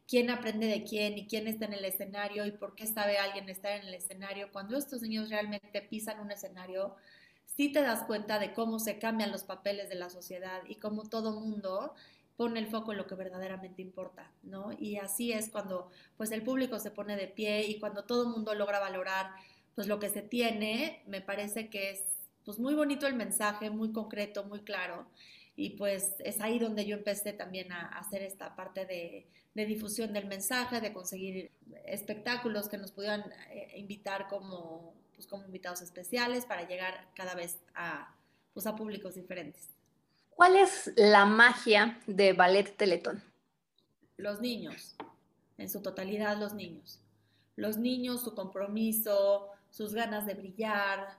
quién 0.06 0.30
aprende 0.30 0.68
de 0.68 0.84
quién 0.84 1.18
y 1.18 1.26
quién 1.26 1.48
está 1.48 1.64
en 1.64 1.72
el 1.72 1.86
escenario 1.86 2.46
y 2.46 2.52
por 2.52 2.76
qué 2.76 2.86
sabe 2.86 3.18
alguien 3.18 3.48
estar 3.48 3.72
en 3.72 3.88
el 3.88 3.94
escenario, 3.94 4.52
cuando 4.52 4.78
estos 4.78 5.02
niños 5.02 5.30
realmente 5.30 5.82
pisan 5.82 6.20
un 6.20 6.30
escenario, 6.30 6.98
sí 7.46 7.72
te 7.72 7.82
das 7.84 8.04
cuenta 8.04 8.38
de 8.38 8.52
cómo 8.52 8.80
se 8.80 9.00
cambian 9.00 9.32
los 9.32 9.46
papeles 9.46 9.88
de 9.88 9.96
la 9.96 10.10
sociedad 10.10 10.64
y 10.68 10.76
cómo 10.76 11.08
todo 11.08 11.40
mundo 11.40 11.94
pone 12.36 12.60
el 12.60 12.68
foco 12.68 12.92
en 12.92 12.98
lo 12.98 13.08
que 13.08 13.16
verdaderamente 13.16 13.82
importa, 13.82 14.30
¿no? 14.44 14.74
Y 14.78 14.98
así 14.98 15.32
es 15.32 15.48
cuando 15.48 15.90
pues 16.18 16.32
el 16.32 16.44
público 16.44 16.80
se 16.80 16.92
pone 16.92 17.16
de 17.16 17.30
pie 17.30 17.66
y 17.66 17.80
cuando 17.80 18.04
todo 18.04 18.28
mundo 18.28 18.56
logra 18.56 18.82
valorar 18.82 19.32
pues 19.74 19.88
lo 19.88 20.00
que 20.00 20.10
se 20.10 20.22
tiene, 20.22 21.02
me 21.08 21.22
parece 21.22 21.70
que 21.70 21.92
es 21.92 22.19
pues 22.46 22.60
muy 22.60 22.74
bonito 22.74 23.08
el 23.08 23.16
mensaje, 23.16 23.70
muy 23.70 23.92
concreto, 23.92 24.44
muy 24.44 24.62
claro. 24.62 25.06
Y 25.56 25.72
pues 25.72 26.16
es 26.20 26.40
ahí 26.42 26.58
donde 26.58 26.86
yo 26.86 26.96
empecé 26.96 27.34
también 27.34 27.72
a, 27.72 27.88
hacer 27.98 28.22
esta 28.22 28.56
parte 28.56 28.86
de, 28.86 29.28
difusión 29.66 30.14
del 30.14 30.26
mensaje, 30.26 30.80
de 30.80 30.94
conseguir 30.94 31.52
espectáculos 31.86 32.70
que 32.70 32.78
nos 32.78 32.94
pudieran 32.94 33.26
eh, 33.50 33.74
invitar 33.76 34.30
como, 34.30 34.94
pues, 35.16 35.28
como 35.28 35.44
invitados 35.44 35.82
especiales 35.82 36.46
para 36.46 36.66
llegar 36.66 37.10
cada 37.14 37.36
vez 37.36 37.60
a, 37.76 38.16
pues, 38.54 38.66
a 38.68 38.76
públicos 38.78 39.16
diferentes. 39.16 39.68
¿Cuál 40.30 40.56
es 40.56 40.94
la 40.96 41.26
magia 41.26 42.00
de 42.08 42.32
Ballet 42.32 42.78
Teletón? 42.78 43.22
Los 44.16 44.40
niños, 44.40 44.96
en 45.58 45.70
su 45.70 45.82
totalidad 45.82 46.38
los 46.38 46.54
niños. 46.54 47.02
Los 47.58 47.78
niños, 47.78 48.24
su 48.24 48.34
compromiso, 48.34 49.50
sus 49.70 49.94
ganas 49.94 50.26
de 50.26 50.36
brillar, 50.36 51.18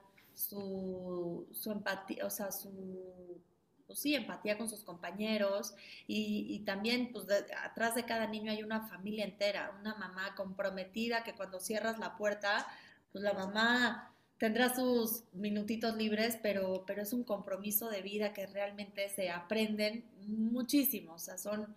su, 0.49 1.47
empatía, 1.65 2.25
o 2.25 2.29
sea, 2.29 2.51
su 2.51 3.41
pues 3.87 3.99
sí, 3.99 4.15
empatía 4.15 4.57
con 4.57 4.69
sus 4.69 4.83
compañeros 4.83 5.73
y, 6.07 6.59
también 6.65 7.11
pues 7.11 7.27
atrás 7.63 7.95
de 7.95 8.05
cada 8.05 8.27
niño 8.27 8.51
hay 8.51 8.63
una 8.63 8.87
familia 8.87 9.25
entera, 9.25 9.75
una 9.81 9.95
mamá 9.95 10.33
comprometida 10.35 11.23
que 11.23 11.35
cuando 11.35 11.59
cierras 11.59 11.99
la 11.99 12.15
puerta, 12.15 12.67
pues 13.11 13.23
la 13.23 13.33
mamá 13.33 14.13
tendrá 14.37 14.73
sus 14.73 15.25
minutitos 15.33 15.95
libres, 15.97 16.37
pero, 16.41 16.83
pero 16.87 17.01
es 17.03 17.13
un 17.13 17.23
compromiso 17.23 17.89
de 17.89 18.01
vida 18.01 18.33
que 18.33 18.47
realmente 18.47 19.09
se 19.09 19.29
aprenden 19.29 20.05
muchísimo. 20.25 21.13
O 21.13 21.19
sea, 21.19 21.37
son 21.37 21.75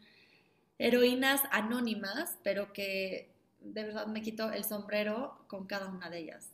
heroínas 0.79 1.41
anónimas, 1.51 2.39
pero 2.43 2.73
que 2.73 3.35
de 3.61 3.85
verdad 3.85 4.07
me 4.07 4.23
quito 4.23 4.53
el 4.53 4.65
sombrero 4.65 5.45
con 5.49 5.67
cada 5.67 5.89
una 5.89 6.11
de 6.11 6.21
ellas. 6.21 6.51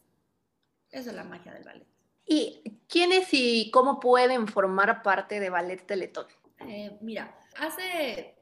Esa 0.91 1.11
es 1.11 1.17
la 1.17 1.25
magia 1.25 1.53
del 1.53 1.65
ballet. 1.65 1.90
¿Y 2.27 2.63
quiénes 2.89 3.29
y 3.33 3.71
cómo 3.71 4.01
pueden 4.01 4.47
formar 4.47 5.03
parte 5.03 5.41
de 5.41 5.51
Ballet 5.51 5.85
Teletón? 5.85 6.27
Eh, 6.61 6.97
mira, 7.01 7.37
hace 7.59 8.35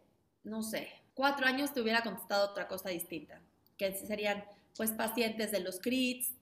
no 0.49 0.63
sé, 0.63 0.89
cuatro 1.15 1.47
años 1.47 1.73
te 1.73 1.81
hubiera 1.81 2.03
contestado 2.03 2.51
otra 2.51 2.67
cosa 2.67 2.89
distinta, 2.89 3.41
que 3.77 3.93
serían 3.93 4.45
pues 4.77 4.93
pacientes 4.93 5.53
de 5.53 5.61
los 5.61 5.79
CRITs, 5.81 6.33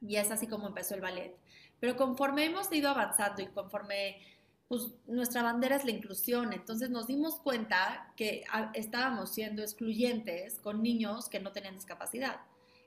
y 0.00 0.16
es 0.16 0.30
así 0.30 0.46
como 0.46 0.68
empezó 0.68 0.94
el 0.94 1.00
ballet. 1.00 1.34
Pero 1.80 1.96
conforme 1.96 2.44
hemos 2.44 2.72
ido 2.72 2.90
avanzando 2.90 3.42
y 3.42 3.46
conforme 3.46 4.20
pues 4.68 4.88
nuestra 5.06 5.42
bandera 5.42 5.76
es 5.76 5.84
la 5.84 5.90
inclusión, 5.90 6.52
entonces 6.52 6.90
nos 6.90 7.06
dimos 7.06 7.36
cuenta 7.36 8.12
que 8.16 8.44
ah, 8.50 8.70
estábamos 8.74 9.32
siendo 9.32 9.62
excluyentes 9.62 10.58
con 10.60 10.82
niños 10.82 11.28
que 11.28 11.40
no 11.40 11.52
tenían 11.52 11.74
discapacidad. 11.74 12.40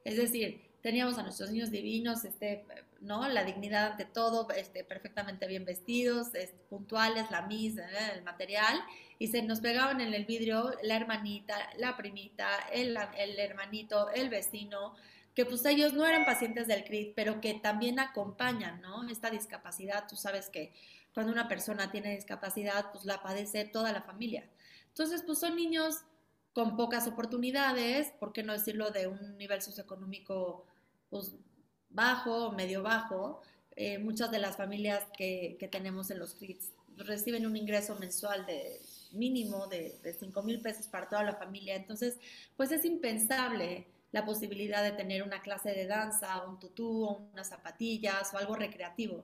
Es 0.03 0.17
decir, 0.17 0.61
teníamos 0.85 1.17
a 1.17 1.23
nuestros 1.23 1.49
niños 1.49 1.71
divinos, 1.71 2.25
este, 2.25 2.63
¿no? 3.01 3.27
La 3.27 3.43
dignidad 3.43 3.93
ante 3.93 4.05
todo, 4.05 4.47
este, 4.51 4.83
perfectamente 4.83 5.47
bien 5.47 5.65
vestidos, 5.65 6.35
este, 6.35 6.63
puntuales, 6.65 7.31
la 7.31 7.41
mis, 7.41 7.75
¿eh? 7.75 7.87
el 8.13 8.21
material, 8.21 8.79
y 9.17 9.29
se 9.29 9.41
nos 9.41 9.61
pegaban 9.61 9.99
en 9.99 10.13
el 10.13 10.25
vidrio 10.25 10.75
la 10.83 10.95
hermanita, 10.95 11.55
la 11.79 11.97
primita, 11.97 12.47
el, 12.71 12.95
el 13.17 13.39
hermanito, 13.39 14.11
el 14.11 14.29
vecino, 14.29 14.93
que 15.33 15.43
pues 15.47 15.65
ellos 15.65 15.93
no 15.93 16.05
eran 16.05 16.23
pacientes 16.23 16.67
del 16.67 16.83
CRIT, 16.83 17.15
pero 17.15 17.41
que 17.41 17.55
también 17.55 17.99
acompañan, 17.99 18.79
¿no? 18.81 19.09
Esta 19.09 19.31
discapacidad, 19.31 20.07
tú 20.07 20.15
sabes 20.15 20.49
que 20.51 20.71
cuando 21.15 21.31
una 21.31 21.47
persona 21.47 21.91
tiene 21.91 22.13
discapacidad, 22.13 22.91
pues 22.91 23.05
la 23.05 23.23
padece 23.23 23.65
toda 23.65 23.91
la 23.91 24.03
familia. 24.03 24.47
Entonces, 24.89 25.23
pues 25.25 25.39
son 25.39 25.55
niños 25.55 26.03
con 26.53 26.77
pocas 26.77 27.07
oportunidades, 27.07 28.11
¿por 28.19 28.33
qué 28.33 28.43
no 28.43 28.53
decirlo 28.53 28.91
de 28.91 29.07
un 29.07 29.35
nivel 29.39 29.63
socioeconómico 29.63 30.67
pues, 31.15 31.33
bajo 31.89 32.51
medio 32.51 32.83
bajo? 32.83 33.41
Eh, 33.77 33.99
muchas 33.99 34.31
de 34.31 34.39
las 34.39 34.57
familias 34.57 35.03
que, 35.17 35.57
tenemos 35.71 36.11
en 36.11 36.19
los 36.19 36.33
CRITs 36.33 36.71
reciben 36.97 37.45
un 37.45 37.55
ingreso 37.55 37.95
mensual 37.95 38.45
de 38.45 38.81
mínimo 39.13 39.67
de, 39.67 39.97
de 40.03 40.13
5 40.13 40.43
mil 40.43 40.61
pesos 40.61 40.87
para 40.87 41.07
toda 41.07 41.23
la 41.23 41.35
familia. 41.35 41.75
Entonces, 41.75 42.17
pues 42.57 42.71
es 42.71 42.83
impensable 42.83 43.87
la 44.11 44.25
posibilidad 44.25 44.83
de 44.83 44.91
tener 44.91 45.23
una 45.23 45.41
clase 45.41 45.69
de 45.69 45.87
danza, 45.87 46.45
un 46.45 46.59
tutú, 46.59 47.29
unas 47.31 47.47
zapatillas 47.47 48.33
o 48.33 48.37
algo 48.37 48.55
recreativo. 48.57 49.23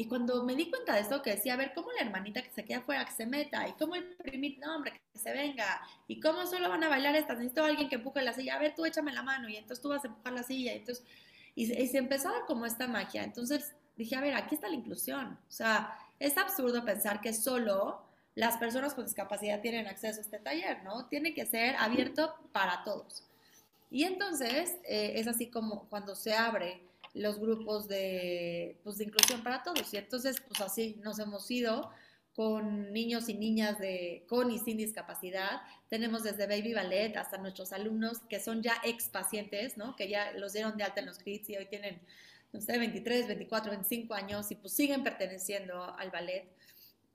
Y 0.00 0.06
cuando 0.06 0.44
me 0.44 0.54
di 0.54 0.70
cuenta 0.70 0.94
de 0.94 1.00
esto, 1.00 1.22
que 1.22 1.30
decía, 1.30 1.54
a 1.54 1.56
ver, 1.56 1.72
¿cómo 1.74 1.90
la 1.90 2.02
hermanita 2.02 2.40
que 2.40 2.52
se 2.52 2.64
queda 2.64 2.78
afuera 2.78 3.04
que 3.04 3.10
se 3.10 3.26
meta? 3.26 3.66
¿Y 3.66 3.72
cómo 3.72 3.96
el 3.96 4.04
primito, 4.14 4.64
no, 4.64 4.76
hombre, 4.76 4.92
que 5.12 5.18
se 5.18 5.32
venga? 5.32 5.82
¿Y 6.06 6.20
cómo 6.20 6.46
solo 6.46 6.68
van 6.68 6.84
a 6.84 6.88
bailar 6.88 7.16
estas? 7.16 7.38
Necesito 7.38 7.64
a 7.64 7.66
alguien 7.66 7.88
que 7.88 7.96
empuje 7.96 8.22
la 8.22 8.32
silla. 8.32 8.54
A 8.54 8.58
ver, 8.60 8.76
tú 8.76 8.86
échame 8.86 9.12
la 9.12 9.24
mano. 9.24 9.48
Y 9.48 9.56
entonces 9.56 9.82
tú 9.82 9.88
vas 9.88 10.04
a 10.04 10.06
empujar 10.06 10.34
la 10.34 10.44
silla. 10.44 10.72
Y, 10.72 10.76
entonces, 10.76 11.04
y, 11.56 11.66
se 11.88 11.98
empezó 11.98 12.30
como 12.46 12.64
esta 12.64 12.86
magia. 12.86 13.24
Entonces 13.24 13.74
dije, 13.96 14.14
a 14.14 14.20
ver, 14.20 14.34
aquí 14.34 14.54
está 14.54 14.68
la 14.68 14.76
inclusión. 14.76 15.36
O 15.48 15.50
sea, 15.50 15.98
es 16.20 16.38
absurdo 16.38 16.84
pensar 16.84 17.20
que 17.20 17.34
solo 17.34 18.00
las 18.36 18.56
personas 18.56 18.94
con 18.94 19.04
discapacidad 19.04 19.60
tienen 19.62 19.88
acceso 19.88 20.20
a 20.20 20.22
este 20.22 20.38
taller, 20.38 20.84
¿no? 20.84 21.06
Tiene 21.06 21.34
que 21.34 21.44
ser 21.44 21.74
abierto 21.74 22.36
para 22.52 22.84
todos. 22.84 23.24
Y 23.90 24.04
entonces 24.04 24.76
eh, 24.84 25.14
es 25.16 25.26
así 25.26 25.50
como 25.50 25.88
cuando 25.88 26.14
se 26.14 26.34
abre 26.34 26.87
los 27.18 27.38
grupos 27.38 27.88
de, 27.88 28.80
pues, 28.84 28.98
de 28.98 29.04
inclusión 29.04 29.42
para 29.42 29.62
todos. 29.62 29.92
Y 29.92 29.96
entonces, 29.96 30.40
pues 30.46 30.60
así 30.60 31.00
nos 31.02 31.18
hemos 31.18 31.50
ido 31.50 31.90
con 32.38 32.92
niños 32.92 33.28
y 33.28 33.34
niñas 33.34 33.80
de, 33.80 34.24
con 34.28 34.50
y 34.52 34.58
sin 34.60 34.76
discapacidad. 34.76 35.60
Tenemos 35.88 36.22
desde 36.22 36.46
Baby 36.46 36.72
Ballet 36.72 37.16
hasta 37.16 37.36
nuestros 37.36 37.72
alumnos 37.72 38.20
que 38.28 38.38
son 38.38 38.62
ya 38.62 38.74
ex 38.84 39.08
pacientes, 39.08 39.76
¿no? 39.76 39.96
Que 39.96 40.08
ya 40.08 40.32
los 40.32 40.52
dieron 40.52 40.76
de 40.76 40.84
alta 40.84 41.00
en 41.00 41.06
los 41.06 41.18
CRITs 41.18 41.50
y 41.50 41.56
hoy 41.56 41.66
tienen, 41.66 42.00
no 42.52 42.60
sé, 42.60 42.78
23, 42.78 43.26
24, 43.26 43.72
25 43.72 44.14
años 44.14 44.50
y 44.52 44.54
pues 44.54 44.72
siguen 44.72 45.02
perteneciendo 45.02 45.82
al 45.98 46.10
ballet. 46.10 46.48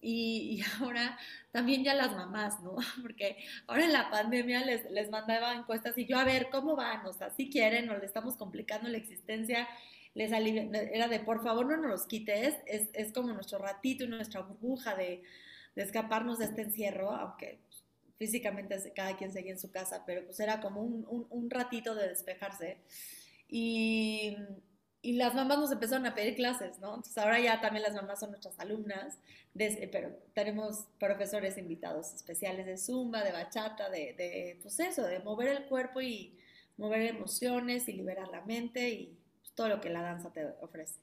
Y, 0.03 0.61
ahora 0.81 1.17
también 1.51 1.83
ya 1.83 1.93
las 1.93 2.11
mamás, 2.11 2.61
¿no? 2.61 2.75
Porque 3.01 3.37
ahora 3.67 3.85
en 3.85 3.93
la 3.93 4.09
pandemia 4.09 4.65
les, 4.65 4.89
les 4.91 5.09
mandaba 5.09 5.53
encuestas 5.53 5.97
y 5.97 6.05
yo, 6.05 6.17
a 6.17 6.25
ver, 6.25 6.49
¿cómo 6.51 6.75
van? 6.75 7.05
O 7.05 7.13
sea, 7.13 7.29
si 7.31 7.49
quieren 7.49 7.89
o 7.89 7.97
le 7.97 8.05
estamos 8.05 8.35
complicando 8.35 8.89
la 8.89 8.97
existencia, 8.97 9.67
les 10.13 10.31
era 10.31 11.07
de, 11.07 11.19
por 11.19 11.43
favor, 11.43 11.65
no 11.65 11.77
nos 11.77 11.89
los 11.89 12.05
quites, 12.05 12.55
es, 12.67 12.89
es 12.93 13.11
como 13.11 13.33
nuestro 13.33 13.57
ratito 13.57 14.03
y 14.03 14.07
nuestra 14.07 14.41
burbuja 14.41 14.95
de, 14.95 15.23
escaparnos 15.75 16.37
de 16.37 16.45
este 16.45 16.61
encierro, 16.61 17.11
aunque 17.11 17.59
físicamente 18.19 18.77
cada 18.95 19.17
quien 19.17 19.33
seguía 19.33 19.53
en 19.53 19.59
su 19.59 19.71
casa, 19.71 20.03
pero 20.05 20.23
pues 20.23 20.39
era 20.39 20.61
como 20.61 20.81
un, 20.81 21.27
un 21.29 21.49
ratito 21.49 21.95
de 21.95 22.09
despejarse. 22.09 22.77
Y 23.47 24.37
y 25.03 25.13
las 25.13 25.35
mamás 25.35 25.59
nos 25.59 25.71
empezaron 25.71 26.05
a 26.05 26.15
pedir 26.15 26.35
clases, 26.35 26.79
¿no? 26.79 26.95
Entonces 26.95 27.17
ahora 27.17 27.37
ya 27.39 27.59
también 27.59 27.83
las 27.83 27.93
mamás 27.93 28.21
son 28.21 28.31
nuestras 28.31 28.57
alumnas, 28.57 29.19
pero 29.91 30.17
tenemos 30.33 30.87
profesores 30.97 31.57
invitados 31.57 32.13
especiales 32.13 32.65
de 32.65 32.77
zumba, 32.77 33.21
de 33.21 33.33
bachata, 33.33 33.89
de, 33.89 34.57
pues 34.61 34.79
eso, 34.79 35.03
de 35.05 35.19
mover 35.19 35.49
el 35.49 35.65
cuerpo 35.65 35.99
y 35.99 36.39
mover 36.77 37.01
emociones 37.01 37.89
y 37.89 37.93
liberar 37.93 38.29
la 38.29 38.41
mente 38.41 38.89
y 38.89 39.19
pues, 39.41 39.51
todo 39.53 39.67
lo 39.67 39.81
que 39.81 39.89
la 39.89 40.01
danza 40.01 40.31
te 40.31 40.45
ofrece. 40.61 41.01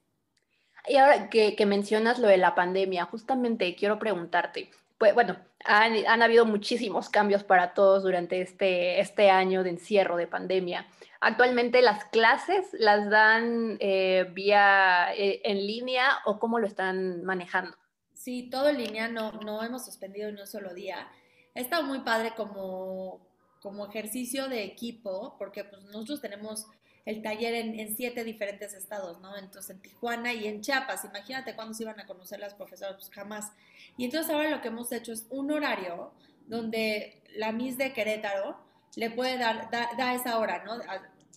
Y 0.88 0.96
ahora 0.96 1.28
que 1.28 1.66
mencionas 1.66 2.18
lo 2.18 2.26
de 2.26 2.38
la 2.38 2.54
pandemia, 2.54 3.04
justamente 3.04 3.76
quiero 3.76 3.98
preguntarte, 3.98 4.70
pues 4.96 5.12
bueno, 5.12 5.36
han, 5.70 6.22
habido 6.22 6.44
muchísimos 6.44 7.08
cambios 7.08 7.44
para 7.44 7.74
todos 7.74 8.02
durante 8.02 8.40
este, 8.40 9.00
este 9.00 9.30
año 9.30 9.62
de 9.62 9.70
encierro, 9.70 10.16
de 10.16 10.26
pandemia. 10.26 10.86
Actualmente 11.20 11.80
las 11.80 12.04
clases 12.06 12.66
las 12.72 13.08
dan 13.08 13.76
eh, 13.78 14.26
vía 14.32 15.14
eh, 15.14 15.40
en 15.44 15.58
línea 15.66 16.18
o 16.24 16.40
cómo 16.40 16.58
lo 16.58 16.66
están 16.66 17.24
manejando. 17.24 17.76
Sí, 18.14 18.50
todo 18.50 18.68
en 18.68 18.78
línea, 18.78 19.08
no, 19.08 19.32
no 19.32 19.62
hemos 19.62 19.84
suspendido 19.84 20.30
ni 20.32 20.40
un 20.40 20.46
solo 20.46 20.74
día. 20.74 21.08
Ha 21.54 21.60
estado 21.60 21.84
muy 21.84 22.00
padre 22.00 22.32
como, 22.36 23.26
como 23.62 23.86
ejercicio 23.86 24.48
de 24.48 24.64
equipo, 24.64 25.36
porque 25.38 25.64
pues 25.64 25.82
nosotros 25.84 26.20
tenemos 26.20 26.66
el 27.06 27.22
taller 27.22 27.54
en, 27.54 27.96
siete 27.96 28.24
diferentes 28.24 28.74
estados, 28.74 29.20
¿no? 29.20 29.36
Entonces 29.36 29.70
en 29.70 29.82
Tijuana 29.82 30.32
y 30.32 30.46
en 30.46 30.60
Chiapas, 30.60 31.04
imagínate 31.04 31.54
cuándo 31.54 31.74
se 31.74 31.84
iban 31.84 31.98
a 31.98 32.06
conocer 32.06 32.40
las 32.40 32.54
profesoras, 32.54 32.94
pues 32.96 33.10
jamás. 33.10 33.52
Y 33.96 34.04
entonces 34.04 34.32
ahora 34.32 34.50
lo 34.50 34.60
que 34.60 34.68
hemos 34.68 34.92
hecho 34.92 35.12
es 35.12 35.26
un 35.30 35.50
horario 35.50 36.12
donde 36.46 37.22
la 37.36 37.52
Miss 37.52 37.78
de 37.78 37.92
Querétaro 37.92 38.58
le 38.96 39.10
puede 39.10 39.38
dar, 39.38 39.70
da, 39.70 40.14
esa 40.14 40.38
hora, 40.38 40.64
¿no? 40.64 40.78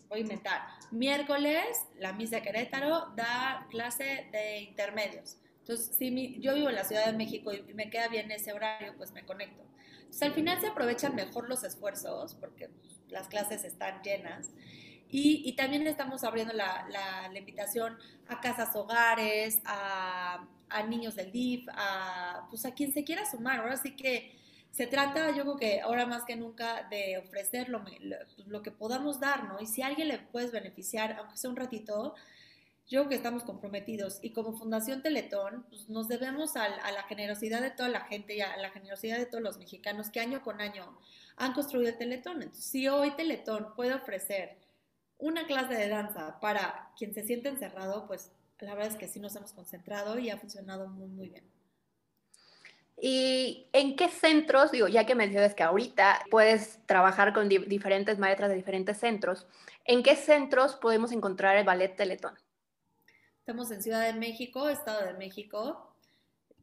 Voy 0.10 0.20
a 0.20 0.22
inventar. 0.22 0.62
Miércoles, 0.92 1.66
la 1.98 2.14
Miss 2.14 2.32
de 2.32 2.42
Querétaro 2.42 3.14
da 3.16 3.68
clase 3.70 4.28
de 4.32 4.60
intermedios. 4.60 5.38
Entonces, 5.60 5.96
si 5.96 6.40
yo 6.40 6.56
vivo 6.56 6.70
en 6.70 6.76
la 6.76 6.84
Ciudad 6.84 7.06
de 7.06 7.14
México 7.14 7.54
y 7.54 7.74
me 7.74 7.90
queda 7.90 8.10
bien 8.10 8.30
ese 8.32 8.52
horario, 8.52 8.96
pues 8.98 9.12
me 9.12 9.26
conecto. 9.26 9.64
Entonces, 10.02 10.22
al 10.24 10.34
final 10.34 10.60
se 10.60 10.68
aprovechan 10.68 11.16
mejor 11.16 11.48
los 11.48 11.64
esfuerzos 11.64 12.36
porque 12.36 12.68
pues, 12.68 13.00
las 13.08 13.28
clases 13.28 13.64
están 13.64 14.02
llenas. 14.04 14.50
Y, 15.14 15.44
y 15.46 15.54
también 15.54 15.86
estamos 15.86 16.24
abriendo 16.24 16.56
la, 16.56 16.88
la, 16.90 17.30
la, 17.32 17.38
invitación 17.38 18.00
a 18.28 18.42
casas 18.42 18.76
hogares, 18.76 19.60
a, 19.64 20.44
a 20.70 20.84
niños 20.88 21.16
del 21.16 21.32
DIF, 21.32 21.68
a, 21.72 22.48
pues 22.50 22.66
a 22.66 22.74
quien 22.74 22.92
se 22.92 23.04
quiera 23.04 23.24
sumar. 23.30 23.60
Ahora 23.60 23.78
sí 23.78 23.96
que 23.96 24.36
se 24.72 24.88
trata, 24.88 25.30
yo 25.30 25.44
creo 25.44 25.58
que 25.58 25.82
ahora 25.82 26.08
más 26.08 26.24
que 26.26 26.36
nunca, 26.36 26.88
de 26.90 27.20
ofrecer 27.20 27.70
lo, 27.70 27.86
lo, 28.48 28.64
que 28.64 28.72
podamos 28.72 29.20
dar, 29.20 29.44
¿no? 29.44 29.60
Y 29.62 29.68
si 29.68 29.84
a 29.84 29.88
alguien 29.88 30.08
le 30.08 30.18
puedes 30.18 30.52
beneficiar, 30.52 31.16
aunque 31.20 31.38
sea 31.38 31.52
un 31.52 31.58
ratito, 31.58 32.16
yo 32.88 33.02
creo 33.02 33.10
que 33.10 33.16
estamos 33.16 33.44
comprometidos. 33.44 34.18
Y 34.24 34.32
como 34.32 34.58
Fundación 34.58 35.04
Teletón, 35.04 35.68
pues 35.70 35.90
nos 35.90 36.08
debemos 36.08 36.56
a, 36.56 36.64
a, 36.66 36.92
la 36.92 37.04
generosidad 37.04 37.62
de 37.62 37.70
toda 37.70 37.90
la 37.90 38.02
gente 38.02 38.36
y 38.36 38.42
a 38.42 38.58
la 38.58 38.72
generosidad 38.72 39.20
de 39.20 39.28
todos 39.28 39.44
los 39.44 39.60
mexicanos 39.60 40.10
que 40.10 40.22
año 40.22 40.42
con 40.42 40.60
año 40.60 40.98
han 41.38 41.54
construido 41.54 41.92
el 41.92 42.00
Teletón. 42.00 42.42
Entonces, 42.42 42.66
si 42.66 42.88
hoy 42.88 43.12
Teletón 43.12 43.76
puede 43.76 43.94
ofrecer 43.94 44.63
una 45.24 45.48
clase 45.48 45.74
de 45.74 45.88
danza 45.88 46.38
para 46.42 46.92
quien 46.98 47.14
se 47.14 47.24
siente 47.24 47.48
encerrado, 47.48 48.08
pues 48.08 48.34
la 48.60 48.76
verdad 48.76 48.92
es 48.92 48.98
que 48.98 49.08
sí 49.08 49.22
nos 49.22 49.34
hemos 49.38 49.54
concentrado 49.54 50.20
y 50.20 50.30
ha 50.30 50.38
funcionado 50.38 50.88
muy, 50.88 51.08
muy 51.08 51.30
bien. 51.30 51.50
¿Y 52.98 53.68
en 53.72 53.96
qué 53.96 54.10
centros, 54.10 54.72
digo, 54.72 54.90
ya 54.90 55.06
que 55.06 55.16
mencionas 55.16 55.56
que 55.56 55.64
ahorita 55.64 56.26
puedes 56.30 56.80
trabajar 56.86 57.34
con 57.34 57.48
diferentes 57.48 58.20
maestras 58.20 58.50
de 58.50 58.56
diferentes 58.56 58.98
centros, 58.98 59.48
¿en 59.86 60.04
qué 60.04 60.18
centros 60.18 60.76
podemos 60.76 61.14
encontrar 61.14 61.56
el 61.56 61.66
ballet 61.66 61.96
Teletón? 61.96 62.38
Estamos 63.40 63.72
en 63.72 63.82
Ciudad 63.82 64.06
de 64.06 64.20
México, 64.20 64.68
Estado 64.68 65.06
de 65.06 65.14
México, 65.14 65.93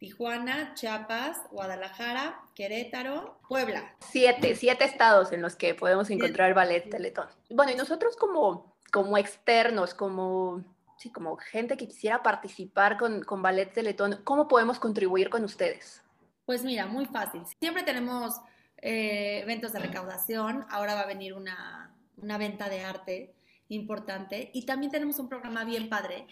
Tijuana, 0.01 0.73
Chiapas, 0.75 1.37
Guadalajara, 1.51 2.41
Querétaro, 2.55 3.39
Puebla. 3.47 3.95
Siete, 4.01 4.57
siete 4.57 4.87
estados 4.87 5.31
en 5.31 5.43
los 5.43 5.57
que 5.57 5.75
podemos 5.75 6.09
encontrar 6.09 6.55
ballet 6.55 6.89
Teletón. 6.89 7.29
Bueno, 7.51 7.73
y 7.73 7.77
nosotros 7.77 8.17
como, 8.17 8.75
como 8.91 9.19
externos, 9.19 9.93
como 9.93 10.65
sí, 10.97 11.11
como 11.11 11.37
gente 11.37 11.77
que 11.77 11.87
quisiera 11.87 12.23
participar 12.23 12.97
con, 12.97 13.23
con 13.25 13.43
Ballet 13.43 13.73
Teletón, 13.73 14.21
¿cómo 14.25 14.49
podemos 14.49 14.79
contribuir 14.79 15.29
con 15.29 15.45
ustedes? 15.45 16.03
Pues 16.47 16.65
mira, 16.65 16.87
muy 16.87 17.05
fácil. 17.05 17.43
Siempre 17.59 17.83
tenemos 17.83 18.41
eh, 18.79 19.41
eventos 19.43 19.73
de 19.73 19.81
recaudación. 19.81 20.65
Ahora 20.71 20.95
va 20.95 21.03
a 21.03 21.07
venir 21.07 21.35
una, 21.35 21.95
una 22.17 22.39
venta 22.39 22.71
de 22.71 22.85
arte 22.85 23.35
importante. 23.69 24.51
Y 24.55 24.65
también 24.65 24.91
tenemos 24.91 25.19
un 25.19 25.29
programa 25.29 25.65
bien 25.65 25.91
padre 25.91 26.27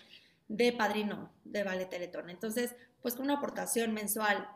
de 0.49 0.73
padrino 0.73 1.33
de 1.45 1.63
Ballet 1.63 1.89
Teletón. 1.89 2.31
Entonces, 2.31 2.75
pues 3.03 3.15
con 3.15 3.27
una 3.27 3.35
aportación 3.35 3.95
mensual 3.95 4.49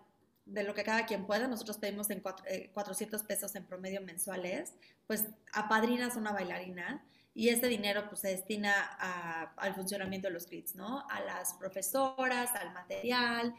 de 0.45 0.65
lo 0.65 0.75
que 0.75 0.83
cada 0.83 1.07
quien 1.07 1.27
pueda, 1.27 1.47
nosotros 1.47 1.79
pedimos 1.79 2.11
en 2.11 2.21
400 2.21 3.23
pesos 3.23 3.55
en 3.55 3.65
promedio 3.65 4.01
mensuales, 4.03 4.75
pues 5.07 5.27
apadrinas 5.53 6.17
una 6.17 6.33
bailarina 6.33 7.05
y 7.35 7.51
ese 7.51 7.69
dinero 7.69 8.09
pues 8.09 8.23
se 8.23 8.29
destina 8.29 8.73
al 9.57 9.75
funcionamiento 9.75 10.29
de 10.29 10.35
los 10.35 10.47
CRITs, 10.47 10.75
¿no? 10.75 11.07
A 11.09 11.21
las 11.21 11.55
profesoras, 11.55 12.51
al 12.57 12.73
material, 12.73 13.55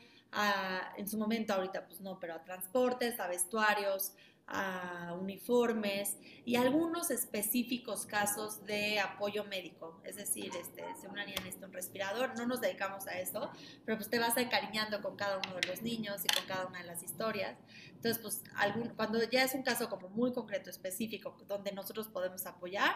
en 0.97 1.07
su 1.07 1.17
momento 1.17 1.53
ahorita 1.53 1.85
pues 1.85 2.01
no, 2.01 2.19
pero 2.19 2.33
a 2.33 2.43
transportes, 2.43 3.19
a 3.19 3.27
vestuarios, 3.27 4.11
a 4.47 5.15
uniformes 5.19 6.17
y 6.45 6.55
algunos 6.55 7.11
específicos 7.11 8.05
casos 8.05 8.65
de 8.65 8.99
apoyo 8.99 9.45
médico. 9.45 10.01
Es 10.03 10.17
decir, 10.17 10.51
este, 10.59 10.83
si 10.99 11.07
una 11.07 11.25
niña 11.25 11.37
necesita 11.39 11.67
un 11.67 11.73
respirador, 11.73 12.37
no 12.37 12.45
nos 12.45 12.61
dedicamos 12.61 13.07
a 13.07 13.19
eso, 13.19 13.49
pero 13.85 13.97
pues 13.97 14.09
te 14.09 14.19
vas 14.19 14.35
encariñando 14.37 15.01
con 15.01 15.15
cada 15.15 15.37
uno 15.37 15.55
de 15.55 15.67
los 15.67 15.81
niños 15.81 16.23
y 16.25 16.27
con 16.27 16.45
cada 16.45 16.67
una 16.67 16.79
de 16.79 16.85
las 16.85 17.03
historias. 17.03 17.57
Entonces, 17.89 18.21
pues 18.21 18.43
algún, 18.55 18.89
cuando 18.89 19.23
ya 19.23 19.43
es 19.43 19.53
un 19.53 19.63
caso 19.63 19.89
como 19.89 20.09
muy 20.09 20.33
concreto, 20.33 20.69
específico, 20.69 21.37
donde 21.47 21.71
nosotros 21.71 22.09
podemos 22.09 22.45
apoyar, 22.45 22.93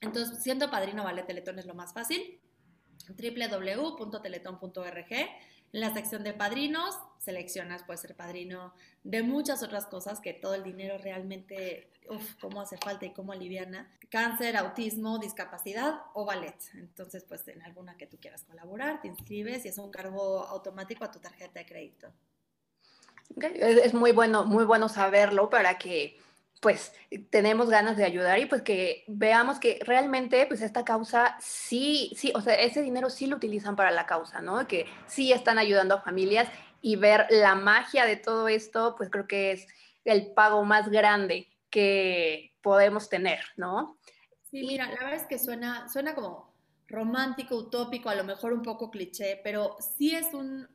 entonces, 0.00 0.42
siendo 0.42 0.70
padrino 0.70 1.04
Ballet 1.04 1.26
Teletón 1.26 1.58
es 1.58 1.66
lo 1.66 1.74
más 1.74 1.92
fácil. 1.92 2.40
www.teletón.org. 3.08 5.12
En 5.76 5.82
la 5.82 5.92
sección 5.92 6.24
de 6.24 6.32
padrinos, 6.32 6.98
seleccionas, 7.18 7.82
puede 7.82 7.98
ser 7.98 8.16
padrino 8.16 8.72
de 9.04 9.22
muchas 9.22 9.62
otras 9.62 9.84
cosas 9.84 10.20
que 10.20 10.32
todo 10.32 10.54
el 10.54 10.64
dinero 10.64 10.96
realmente, 10.96 11.90
uff, 12.08 12.34
cómo 12.40 12.62
hace 12.62 12.78
falta 12.78 13.04
y 13.04 13.12
cómo 13.12 13.32
aliviana. 13.32 13.86
Cáncer, 14.08 14.56
autismo, 14.56 15.18
discapacidad 15.18 16.00
o 16.14 16.24
ballet. 16.24 16.56
Entonces, 16.76 17.24
pues 17.24 17.46
en 17.48 17.60
alguna 17.60 17.98
que 17.98 18.06
tú 18.06 18.16
quieras 18.18 18.42
colaborar, 18.44 19.02
te 19.02 19.08
inscribes 19.08 19.66
y 19.66 19.68
es 19.68 19.76
un 19.76 19.90
cargo 19.90 20.46
automático 20.46 21.04
a 21.04 21.10
tu 21.10 21.18
tarjeta 21.18 21.60
de 21.60 21.66
crédito. 21.66 22.10
Es 23.42 23.92
muy 23.92 24.12
bueno, 24.12 24.46
muy 24.46 24.64
bueno 24.64 24.88
saberlo 24.88 25.50
para 25.50 25.76
que 25.76 26.18
pues 26.66 26.92
tenemos 27.30 27.70
ganas 27.70 27.96
de 27.96 28.02
ayudar 28.02 28.40
y 28.40 28.46
pues 28.46 28.60
que 28.60 29.04
veamos 29.06 29.60
que 29.60 29.78
realmente 29.86 30.46
pues 30.46 30.62
esta 30.62 30.84
causa 30.84 31.36
sí, 31.38 32.10
sí, 32.16 32.32
o 32.34 32.40
sea, 32.40 32.54
ese 32.54 32.82
dinero 32.82 33.08
sí 33.08 33.28
lo 33.28 33.36
utilizan 33.36 33.76
para 33.76 33.92
la 33.92 34.04
causa, 34.04 34.40
¿no? 34.40 34.66
Que 34.66 34.84
sí 35.06 35.30
están 35.32 35.58
ayudando 35.58 35.94
a 35.94 36.00
familias 36.00 36.48
y 36.82 36.96
ver 36.96 37.28
la 37.30 37.54
magia 37.54 38.04
de 38.04 38.16
todo 38.16 38.48
esto, 38.48 38.96
pues 38.96 39.10
creo 39.10 39.28
que 39.28 39.52
es 39.52 39.68
el 40.04 40.32
pago 40.32 40.64
más 40.64 40.88
grande 40.88 41.46
que 41.70 42.52
podemos 42.62 43.08
tener, 43.08 43.44
¿no? 43.56 43.96
Sí, 44.50 44.66
mira, 44.66 44.86
la 44.86 45.04
verdad 45.04 45.14
es 45.14 45.26
que 45.26 45.38
suena, 45.38 45.88
suena 45.88 46.16
como 46.16 46.52
romántico, 46.88 47.54
utópico, 47.54 48.08
a 48.08 48.16
lo 48.16 48.24
mejor 48.24 48.52
un 48.52 48.62
poco 48.62 48.90
cliché, 48.90 49.40
pero 49.44 49.76
sí 49.96 50.16
es 50.16 50.34
un 50.34 50.66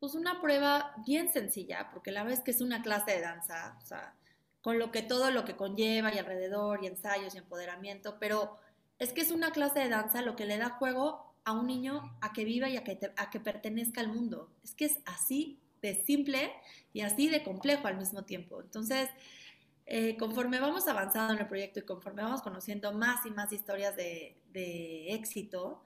pues 0.00 0.14
una 0.14 0.40
prueba 0.40 0.94
bien 1.06 1.30
sencilla, 1.30 1.90
porque 1.92 2.10
la 2.10 2.22
verdad 2.22 2.38
es 2.38 2.44
que 2.44 2.50
es 2.50 2.62
una 2.62 2.82
clase 2.82 3.12
de 3.12 3.20
danza, 3.20 3.78
o 3.82 3.86
sea, 3.86 4.14
con 4.62 4.78
lo 4.78 4.90
que 4.90 5.02
todo 5.02 5.30
lo 5.30 5.44
que 5.44 5.56
conlleva 5.56 6.12
y 6.12 6.18
alrededor 6.18 6.82
y 6.82 6.86
ensayos 6.86 7.34
y 7.34 7.38
empoderamiento, 7.38 8.18
pero 8.18 8.58
es 8.98 9.12
que 9.12 9.20
es 9.20 9.30
una 9.30 9.52
clase 9.52 9.80
de 9.80 9.88
danza 9.90 10.22
lo 10.22 10.36
que 10.36 10.46
le 10.46 10.58
da 10.58 10.70
juego 10.70 11.34
a 11.44 11.52
un 11.52 11.66
niño 11.66 12.16
a 12.20 12.32
que 12.32 12.44
viva 12.44 12.68
y 12.68 12.76
a 12.76 12.84
que, 12.84 12.98
a 13.16 13.30
que 13.30 13.40
pertenezca 13.40 14.00
al 14.00 14.08
mundo. 14.08 14.50
Es 14.62 14.74
que 14.74 14.86
es 14.86 15.00
así 15.06 15.58
de 15.82 15.94
simple 16.04 16.52
y 16.92 17.00
así 17.02 17.28
de 17.28 17.42
complejo 17.42 17.86
al 17.86 17.96
mismo 17.96 18.24
tiempo. 18.24 18.60
Entonces, 18.60 19.08
eh, 19.86 20.16
conforme 20.18 20.60
vamos 20.60 20.86
avanzando 20.88 21.34
en 21.34 21.40
el 21.40 21.48
proyecto 21.48 21.80
y 21.80 21.84
conforme 21.84 22.22
vamos 22.22 22.42
conociendo 22.42 22.92
más 22.92 23.24
y 23.26 23.30
más 23.30 23.52
historias 23.52 23.96
de, 23.96 24.36
de 24.52 25.14
éxito, 25.14 25.82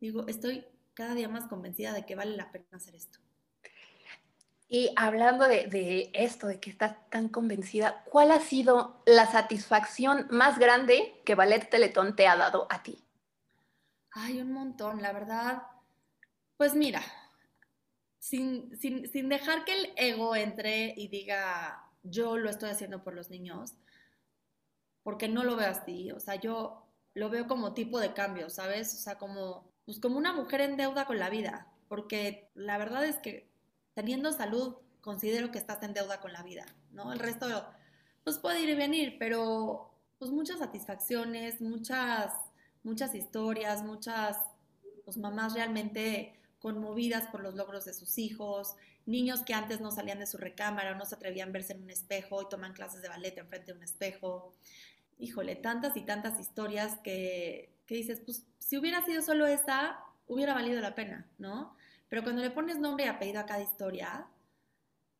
digo, 0.00 0.26
estoy 0.26 0.64
cada 0.94 1.14
día 1.14 1.28
más 1.28 1.46
convencida 1.46 1.92
de 1.92 2.06
que 2.06 2.14
vale 2.14 2.36
la 2.36 2.50
pena 2.50 2.66
hacer 2.72 2.94
esto. 2.94 3.23
Y 4.68 4.90
hablando 4.96 5.46
de, 5.46 6.10
esto, 6.14 6.46
de 6.46 6.58
que 6.58 6.70
estás 6.70 6.96
tan 7.10 7.28
convencida, 7.28 8.02
¿cuál 8.04 8.30
ha 8.30 8.40
sido 8.40 9.02
la 9.06 9.26
satisfacción 9.26 10.26
más 10.30 10.58
grande 10.58 11.20
que 11.24 11.34
Ballet 11.34 11.68
Teletón 11.68 12.16
te 12.16 12.26
ha 12.26 12.36
dado 12.36 12.66
a 12.70 12.82
ti? 12.82 13.04
Ay, 14.10 14.40
un 14.40 14.52
montón, 14.52 15.02
la 15.02 15.12
verdad. 15.12 15.62
Pues 16.56 16.74
mira, 16.74 17.02
sin, 18.18 18.70
dejar 19.28 19.64
que 19.64 19.72
el 19.76 19.92
ego 19.96 20.34
entre 20.34 20.94
y 20.96 21.08
diga, 21.08 21.90
yo 22.02 22.38
lo 22.38 22.48
estoy 22.48 22.70
haciendo 22.70 23.04
por 23.04 23.14
los 23.14 23.28
niños, 23.28 23.74
porque 25.02 25.28
no 25.28 25.44
lo 25.44 25.56
veo 25.56 25.68
así, 25.68 26.10
o 26.10 26.20
sea, 26.20 26.36
yo 26.36 26.88
lo 27.12 27.28
veo 27.28 27.46
como 27.46 27.74
tipo 27.74 28.00
de 28.00 28.14
cambio, 28.14 28.48
¿sabes? 28.48 28.94
O 28.94 28.96
sea, 28.96 29.18
como, 29.18 29.70
pues 29.84 30.00
como 30.00 30.16
una 30.16 30.32
mujer 30.32 30.62
en 30.62 30.76
deuda 30.76 31.04
con 31.04 31.18
la 31.18 31.28
vida, 31.28 31.68
porque 31.88 32.50
la 32.54 32.78
verdad 32.78 33.04
es 33.04 33.18
que 33.18 33.53
teniendo 33.94 34.32
salud, 34.32 34.76
considero 35.00 35.50
que 35.50 35.58
estás 35.58 35.82
en 35.82 35.94
deuda 35.94 36.20
con 36.20 36.32
la 36.32 36.42
vida, 36.42 36.66
¿no? 36.90 37.12
El 37.12 37.18
resto, 37.18 37.46
pues 38.24 38.38
puede 38.38 38.62
ir 38.62 38.70
y 38.70 38.74
venir, 38.74 39.16
pero 39.18 39.90
pues 40.18 40.30
muchas 40.30 40.58
satisfacciones, 40.58 41.60
muchas, 41.60 42.32
muchas 42.82 43.14
historias, 43.14 43.82
muchas 43.82 44.38
pues, 45.04 45.16
mamás 45.16 45.54
realmente 45.54 46.40
conmovidas 46.58 47.28
por 47.28 47.42
los 47.42 47.54
logros 47.54 47.84
de 47.84 47.92
sus 47.92 48.16
hijos, 48.18 48.74
niños 49.04 49.42
que 49.42 49.52
antes 49.52 49.80
no 49.80 49.90
salían 49.90 50.18
de 50.18 50.26
su 50.26 50.38
recámara 50.38 50.92
o 50.92 50.94
no 50.94 51.04
se 51.04 51.14
atrevían 51.14 51.50
a 51.50 51.52
verse 51.52 51.74
en 51.74 51.82
un 51.82 51.90
espejo 51.90 52.40
y 52.40 52.48
toman 52.48 52.72
clases 52.72 53.02
de 53.02 53.08
ballet 53.08 53.36
enfrente 53.36 53.72
de 53.72 53.78
un 53.78 53.84
espejo. 53.84 54.54
Híjole, 55.18 55.56
tantas 55.56 55.96
y 55.96 56.00
tantas 56.00 56.40
historias 56.40 56.98
que, 57.04 57.76
que 57.86 57.96
dices, 57.96 58.20
pues 58.24 58.46
si 58.58 58.78
hubiera 58.78 59.04
sido 59.04 59.20
solo 59.20 59.46
esa, 59.46 59.98
hubiera 60.26 60.54
valido 60.54 60.80
la 60.80 60.94
pena, 60.94 61.26
¿no? 61.38 61.76
Pero 62.14 62.22
cuando 62.22 62.42
le 62.42 62.50
pones 62.50 62.78
nombre 62.78 63.06
y 63.06 63.08
apellido 63.08 63.40
a 63.40 63.44
cada 63.44 63.60
historia, 63.60 64.28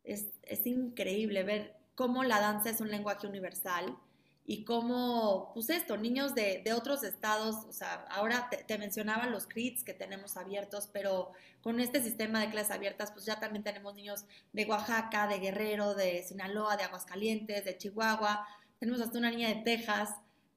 es, 0.04 0.28
increíble 0.64 1.42
ver 1.42 1.74
cómo 1.96 2.22
la 2.22 2.38
danza 2.38 2.70
es 2.70 2.80
un 2.80 2.88
lenguaje 2.88 3.26
universal 3.26 3.98
y 4.46 4.62
cómo, 4.64 5.50
pues 5.54 5.70
esto, 5.70 5.96
niños 5.96 6.36
de, 6.36 6.62
otros 6.72 7.02
estados, 7.02 7.64
o 7.68 7.72
sea, 7.72 8.04
ahora 8.10 8.48
te, 8.48 8.58
te, 8.58 8.78
mencionaba 8.78 9.26
los 9.26 9.48
CRITs 9.48 9.82
que 9.82 9.92
tenemos 9.92 10.36
abiertos, 10.36 10.88
pero 10.92 11.32
con 11.62 11.80
este 11.80 12.00
sistema 12.00 12.40
de 12.40 12.50
clases 12.50 12.70
abiertas, 12.70 13.10
pues 13.10 13.24
ya 13.24 13.40
también 13.40 13.64
tenemos 13.64 13.96
niños 13.96 14.24
de 14.52 14.64
Oaxaca, 14.64 15.26
de 15.26 15.40
Guerrero, 15.40 15.96
de 15.96 16.22
Sinaloa, 16.22 16.76
de 16.76 16.84
Aguascalientes, 16.84 17.64
de 17.64 17.76
Chihuahua, 17.76 18.46
tenemos 18.78 19.00
hasta 19.00 19.18
una 19.18 19.32
niña 19.32 19.48
de 19.48 19.62
Texas, 19.62 20.10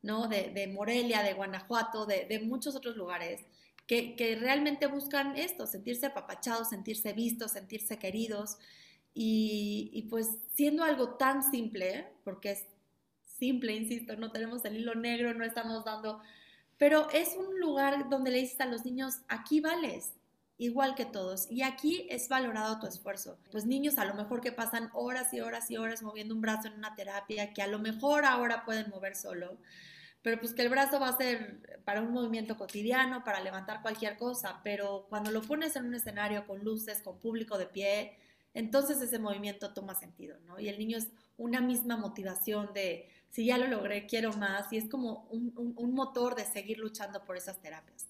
¿no? 0.04 0.28
De, 0.28 0.72
Morelia, 0.72 1.24
de 1.24 1.34
Guanajuato, 1.34 2.06
de, 2.06 2.26
de 2.26 2.42
muchos 2.42 2.76
otros 2.76 2.96
lugares 2.96 3.44
que, 3.88 4.38
realmente 4.40 4.88
buscan 4.88 5.38
esto, 5.38 5.66
sentirse 5.66 6.08
apapachados, 6.08 6.70
sentirse 6.70 7.14
vistos, 7.14 7.52
sentirse 7.52 7.98
queridos. 7.98 8.58
Y, 9.14 10.06
pues 10.10 10.30
siendo 10.54 10.84
algo 10.84 11.16
tan 11.16 11.42
simple, 11.50 12.08
porque 12.24 12.52
es 12.52 12.66
simple, 13.40 13.74
insisto, 13.74 14.16
no 14.16 14.32
tenemos 14.32 14.64
el 14.66 14.78
hilo 14.78 14.94
negro, 14.94 15.34
no 15.34 15.44
estamos 15.44 15.86
dando, 15.86 16.22
pero 16.78 17.10
es 17.10 17.36
un 17.36 17.60
lugar 17.60 18.10
donde 18.10 18.30
le 18.30 18.40
dices 18.40 18.62
a 18.62 18.68
los 18.68 18.86
niños, 18.86 19.22
aquí 19.28 19.60
vales, 19.60 20.14
igual 20.60 20.94
que 20.94 21.06
todos, 21.06 21.50
y 21.50 21.64
aquí 21.64 22.06
es 22.10 22.30
valorado 22.30 22.80
tu 22.80 22.86
esfuerzo. 22.86 23.40
Pues 23.52 23.66
niños 23.66 23.98
a 23.98 24.06
lo 24.06 24.14
mejor 24.14 24.42
que 24.42 24.52
pasan 24.52 24.92
horas 24.94 25.34
y 25.34 25.40
horas 25.40 25.72
y 25.72 25.78
horas 25.78 26.04
moviendo 26.04 26.36
un 26.36 26.42
brazo 26.42 26.68
en 26.68 26.76
una 26.76 26.94
terapia, 26.94 27.54
que 27.54 27.64
a 27.64 27.68
lo 27.68 27.80
mejor 27.80 28.26
ahora 28.26 28.66
pueden 28.66 28.90
mover 28.90 29.16
solo, 29.16 29.58
pero 30.22 30.40
pues 30.40 30.54
que 30.54 30.62
el 30.62 30.70
brazo 30.70 31.00
va 31.00 31.10
a 31.10 31.18
ser 31.18 31.82
para 31.86 32.02
un 32.02 32.12
movimiento 32.12 32.58
cotidiano, 32.58 33.24
para 33.24 33.42
levantar 33.42 33.82
cualquier 33.82 34.18
cosa, 34.18 34.60
pero 34.64 35.06
cuando 35.10 35.32
lo 35.32 35.42
pones 35.42 35.76
en 35.76 35.86
un 35.86 35.96
escenario 35.96 36.46
con 36.46 36.64
luces, 36.64 37.02
con 37.02 37.20
público 37.20 37.58
de 37.58 37.68
pie, 37.68 38.18
entonces 38.54 39.00
ese 39.02 39.20
movimiento 39.20 39.74
toma 39.74 39.94
sentido, 39.96 40.38
¿no? 40.48 40.60
Y 40.60 40.68
el 40.68 40.80
niño 40.80 40.98
es 40.98 41.10
una 41.38 41.62
misma 41.62 41.96
motivación 41.96 42.72
de, 42.74 43.08
si 43.30 43.46
ya 43.46 43.58
lo 43.58 43.68
logré, 43.68 44.08
quiero 44.08 44.34
más, 44.34 44.74
y 44.74 44.78
es 44.78 44.90
como 44.90 45.28
un, 45.30 45.94
motor 45.94 46.36
de 46.36 46.44
seguir 46.44 46.80
luchando 46.80 47.24
por 47.24 47.38
esas 47.38 47.62
terapias. 47.62 48.08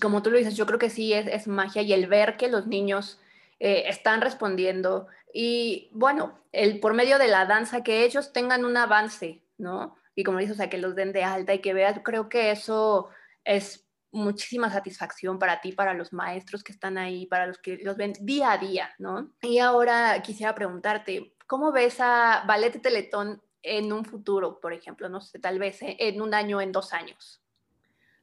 Como 0.00 0.22
tú 0.22 0.30
lo 0.30 0.38
dices, 0.38 0.56
yo 0.56 0.66
creo 0.66 0.78
que 0.78 0.90
sí 0.90 1.12
es, 1.12 1.46
magia 1.46 1.82
y 1.82 1.92
el 1.92 2.06
ver 2.06 2.36
que 2.36 2.48
los 2.48 2.66
niños 2.66 3.20
eh, 3.60 3.84
están 3.88 4.20
respondiendo 4.20 5.06
y 5.32 5.90
bueno, 5.92 6.38
el, 6.52 6.80
por 6.80 6.94
medio 6.94 7.18
de 7.18 7.28
la 7.28 7.46
danza, 7.46 7.82
que 7.82 8.04
ellos 8.04 8.32
tengan 8.32 8.64
un 8.64 8.76
avance, 8.76 9.42
¿no? 9.58 9.96
Y 10.18 10.24
como 10.24 10.38
dices, 10.38 10.54
o 10.54 10.56
sea, 10.56 10.68
que 10.68 10.78
los 10.78 10.96
den 10.96 11.12
de 11.12 11.22
alta 11.22 11.54
y 11.54 11.60
que 11.60 11.72
veas, 11.72 12.00
creo 12.02 12.28
que 12.28 12.50
eso 12.50 13.08
es 13.44 13.86
muchísima 14.10 14.68
satisfacción 14.68 15.38
para 15.38 15.60
ti, 15.60 15.70
para 15.70 15.94
los 15.94 16.12
maestros 16.12 16.64
que 16.64 16.72
están 16.72 16.98
ahí, 16.98 17.26
para 17.26 17.46
los 17.46 17.58
que 17.58 17.78
los 17.84 17.96
ven 17.96 18.14
día 18.22 18.50
a 18.50 18.58
día, 18.58 18.92
¿no? 18.98 19.30
Y 19.42 19.60
ahora 19.60 20.20
quisiera 20.20 20.56
preguntarte, 20.56 21.36
¿cómo 21.46 21.70
ves 21.70 22.00
a 22.00 22.42
Ballet 22.48 22.82
Teletón 22.82 23.40
en 23.62 23.92
un 23.92 24.04
futuro, 24.04 24.58
por 24.58 24.72
ejemplo, 24.72 25.08
no 25.08 25.20
sé, 25.20 25.38
tal 25.38 25.60
vez 25.60 25.78
en 25.82 26.20
un 26.20 26.34
año, 26.34 26.60
en 26.60 26.72
dos 26.72 26.92
años? 26.92 27.40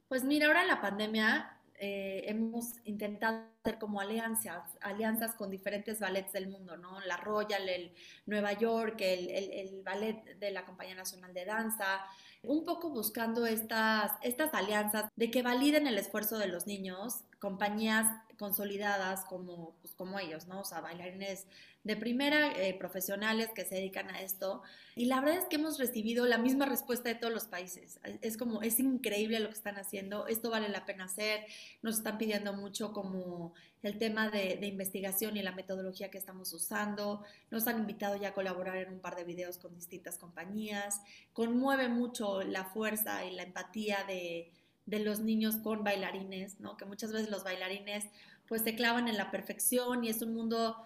Pues 0.10 0.26
mira, 0.26 0.48
ahora 0.48 0.66
la 0.66 0.82
pandemia 0.82 1.55
eh, 1.78 2.24
hemos 2.28 2.76
intentado 2.86 3.44
hacer 3.62 3.78
como 3.80 4.00
alianzas, 4.00 4.64
alianzas 4.82 5.36
con 5.36 5.50
diferentes 5.50 6.00
ballets 6.00 6.32
del 6.32 6.48
mundo, 6.48 6.78
¿no? 6.78 7.02
La 7.02 7.18
Royal, 7.18 7.68
el 7.68 7.94
Nueva 8.26 8.54
York, 8.54 8.96
el, 9.02 9.82
ballet 9.84 10.40
de 10.40 10.52
la 10.52 10.66
Compañía 10.66 10.96
Nacional 10.96 11.34
de 11.34 11.44
Danza, 11.44 12.06
un 12.44 12.64
poco 12.64 12.92
buscando 12.92 13.46
estas, 13.46 14.12
estas 14.22 14.54
alianzas 14.54 15.12
de 15.16 15.30
que 15.30 15.42
validen 15.42 15.88
el 15.88 15.98
esfuerzo 15.98 16.38
de 16.38 16.48
los 16.48 16.66
niños 16.66 17.22
compañías 17.40 18.08
consolidadas 18.38 19.26
como, 19.26 19.76
pues, 19.82 19.94
como 19.96 20.18
ellos, 20.20 20.48
¿no? 20.48 20.62
O 20.62 20.66
sea, 20.66 20.82
bailarines 20.82 21.46
de 21.86 21.96
primera, 21.96 22.52
eh, 22.52 22.74
profesionales 22.74 23.50
que 23.56 23.64
se 23.64 23.76
dedican 23.76 24.10
a 24.10 24.20
esto. 24.20 24.64
Y 24.96 25.06
la 25.06 25.22
verdad 25.22 25.44
es 25.44 25.46
que 25.46 25.56
hemos 25.56 25.78
recibido 25.78 26.26
la 26.26 26.40
misma 26.40 26.66
respuesta 26.66 27.10
de 27.10 27.16
todos 27.16 27.32
los 27.32 27.46
países. 27.46 28.00
Es 28.22 28.38
como, 28.38 28.64
es 28.64 28.80
increíble 28.80 29.40
lo 29.40 29.50
que 29.50 29.54
están 29.54 29.78
haciendo, 29.78 30.26
esto 30.28 30.50
vale 30.50 30.68
la 30.68 30.86
pena 30.86 31.06
hacer, 31.06 31.46
nos 31.84 32.00
están 32.00 32.18
pidiendo 32.18 32.54
mucho 32.54 32.92
como 32.92 33.54
el 33.84 34.00
tema 34.00 34.30
de, 34.30 34.58
de 34.58 34.66
investigación 34.66 35.38
y 35.38 35.44
la 35.44 35.52
metodología 35.52 36.10
que 36.10 36.18
estamos 36.18 36.52
usando, 36.54 37.24
nos 37.52 37.68
han 37.68 37.78
invitado 37.78 38.18
ya 38.18 38.30
a 38.30 38.34
colaborar 38.34 38.78
en 38.78 38.94
un 38.94 39.00
par 39.00 39.16
de 39.16 39.24
videos 39.24 39.60
con 39.60 39.76
distintas 39.76 40.18
compañías, 40.18 41.02
conmueve 41.34 41.88
mucho 41.88 42.42
la 42.42 42.66
fuerza 42.66 43.24
y 43.26 43.36
la 43.36 43.44
empatía 43.44 44.04
de 44.08 44.52
de 44.86 45.00
los 45.00 45.20
niños 45.20 45.56
con 45.58 45.84
bailarines, 45.84 46.60
¿no? 46.60 46.78
Que 46.78 46.86
muchas 46.86 47.12
veces 47.12 47.32
los 47.32 47.44
bailarines 47.44 48.06
pues 48.48 48.62
se 48.62 48.76
clavan 48.76 49.08
en 49.08 49.18
la 49.18 49.32
perfección 49.32 50.04
y 50.04 50.10
es 50.10 50.22
un 50.22 50.36
mundo 50.36 50.78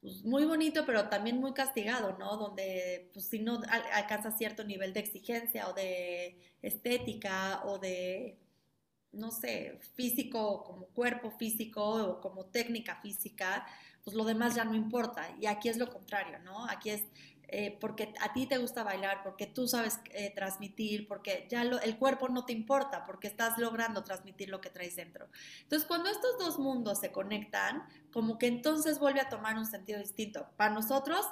pues, 0.00 0.24
muy 0.24 0.44
bonito, 0.44 0.84
pero 0.86 1.08
también 1.08 1.38
muy 1.38 1.52
castigado, 1.52 2.16
¿no? 2.18 2.36
Donde 2.36 3.10
pues 3.12 3.26
si 3.26 3.38
no 3.38 3.60
alcanza 3.92 4.32
cierto 4.32 4.64
nivel 4.64 4.92
de 4.92 5.00
exigencia 5.00 5.68
o 5.68 5.74
de 5.74 6.38
estética 6.62 7.62
o 7.64 7.78
de, 7.78 8.38
no 9.12 9.30
sé, 9.30 9.78
físico, 9.94 10.64
como 10.64 10.86
cuerpo 10.88 11.30
físico 11.32 11.82
o 11.84 12.20
como 12.20 12.46
técnica 12.46 13.00
física, 13.02 13.66
pues 14.04 14.16
lo 14.16 14.24
demás 14.24 14.54
ya 14.54 14.64
no 14.64 14.74
importa. 14.74 15.34
Y 15.40 15.46
aquí 15.46 15.68
es 15.68 15.76
lo 15.76 15.90
contrario, 15.90 16.38
¿no? 16.40 16.66
Aquí 16.68 16.90
es 16.90 17.02
eh, 17.52 17.76
porque 17.80 18.14
a 18.20 18.32
ti 18.32 18.46
te 18.46 18.58
gusta 18.58 18.84
bailar, 18.84 19.24
porque 19.24 19.46
tú 19.46 19.66
sabes 19.66 19.98
eh, 20.12 20.32
transmitir, 20.32 21.08
porque 21.08 21.48
ya 21.50 21.62
el 21.62 21.98
cuerpo 21.98 22.28
no 22.28 22.44
te 22.44 22.52
importa, 22.52 23.04
porque 23.06 23.26
estás 23.26 23.58
logrando 23.58 24.04
transmitir 24.04 24.50
lo 24.50 24.60
que 24.60 24.70
traes 24.70 24.94
dentro. 24.94 25.26
Entonces, 25.62 25.86
cuando 25.88 26.10
estos 26.10 26.38
dos 26.38 26.60
mundos 26.60 27.00
se 27.00 27.10
conectan, 27.10 27.82
como 28.12 28.38
que 28.38 28.46
entonces 28.46 29.00
vuelve 29.00 29.20
a 29.20 29.28
tomar 29.28 29.58
un 29.58 29.66
sentido 29.66 29.98
distinto. 29.98 30.46
Para 30.56 30.72
nosotros, 30.72 31.26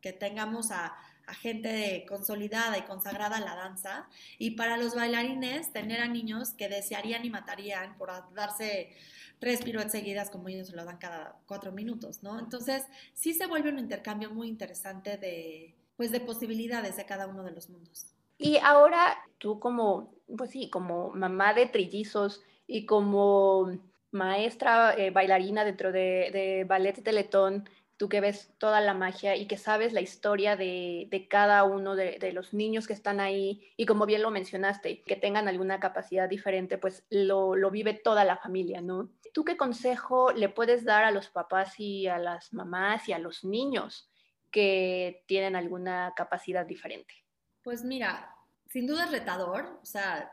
que 0.00 0.12
tengamos 0.12 0.70
a, 0.70 0.96
a 1.26 1.34
gente 1.34 2.04
consolidada 2.08 2.78
y 2.78 2.82
consagrada 2.82 3.36
a 3.36 3.40
la 3.40 3.54
danza, 3.54 4.08
y 4.38 4.52
para 4.52 4.76
los 4.76 4.94
bailarines, 4.94 5.72
tener 5.72 6.00
a 6.00 6.08
niños 6.08 6.50
que 6.50 6.68
desearían 6.68 7.24
y 7.24 7.30
matarían 7.30 7.96
por 7.98 8.10
darse 8.34 8.94
tres 9.38 9.62
piruetas 9.62 9.92
seguidas 9.92 10.30
como 10.30 10.48
ellos 10.48 10.68
se 10.68 10.76
lo 10.76 10.84
dan 10.84 10.98
cada 10.98 11.36
cuatro 11.46 11.72
minutos, 11.72 12.22
¿no? 12.22 12.38
Entonces, 12.38 12.84
sí 13.12 13.34
se 13.34 13.46
vuelve 13.46 13.70
un 13.70 13.78
intercambio 13.78 14.30
muy 14.30 14.48
interesante 14.48 15.18
de, 15.18 15.74
pues, 15.96 16.10
de 16.10 16.20
posibilidades 16.20 16.96
de 16.96 17.04
cada 17.04 17.26
uno 17.26 17.42
de 17.42 17.52
los 17.52 17.68
mundos. 17.68 18.14
Y 18.38 18.58
ahora 18.58 19.16
tú 19.38 19.58
como, 19.58 20.14
pues 20.36 20.50
sí, 20.50 20.70
como 20.70 21.10
mamá 21.10 21.54
de 21.54 21.66
trillizos 21.66 22.42
y 22.66 22.86
como 22.86 23.70
maestra 24.10 24.94
eh, 24.96 25.10
bailarina 25.10 25.64
dentro 25.64 25.92
de, 25.92 26.30
de 26.32 26.64
Ballet 26.66 27.02
Teletón, 27.02 27.68
tú 27.96 28.08
que 28.08 28.20
ves 28.20 28.52
toda 28.58 28.80
la 28.80 28.94
magia 28.94 29.36
y 29.36 29.46
que 29.46 29.56
sabes 29.56 29.92
la 29.92 30.00
historia 30.00 30.56
de, 30.56 31.26
cada 31.30 31.64
uno 31.64 31.96
de, 31.96 32.32
los 32.32 32.52
niños 32.52 32.86
que 32.86 32.92
están 32.92 33.20
ahí 33.20 33.72
y 33.76 33.86
como 33.86 34.06
bien 34.06 34.22
lo 34.22 34.30
mencionaste, 34.30 35.02
que 35.02 35.16
tengan 35.16 35.48
alguna 35.48 35.80
capacidad 35.80 36.28
diferente, 36.28 36.78
pues 36.78 37.04
lo, 37.10 37.54
vive 37.70 37.94
toda 37.94 38.24
la 38.24 38.36
familia, 38.36 38.80
¿no? 38.80 39.10
¿Tú 39.32 39.44
qué 39.44 39.56
consejo 39.56 40.32
le 40.32 40.48
puedes 40.48 40.84
dar 40.84 41.04
a 41.04 41.10
los 41.10 41.28
papás 41.28 41.78
y 41.78 42.06
a 42.06 42.18
las 42.18 42.52
mamás 42.52 43.08
y 43.08 43.12
a 43.12 43.18
los 43.18 43.44
niños 43.44 44.10
que 44.50 45.24
tienen 45.26 45.56
alguna 45.56 46.12
capacidad 46.16 46.66
diferente? 46.66 47.14
Pues 47.62 47.84
mira, 47.84 48.34
sin 48.68 48.86
duda 48.86 49.04
es 49.04 49.10
retador, 49.10 49.78
o 49.82 49.86
sea, 49.86 50.30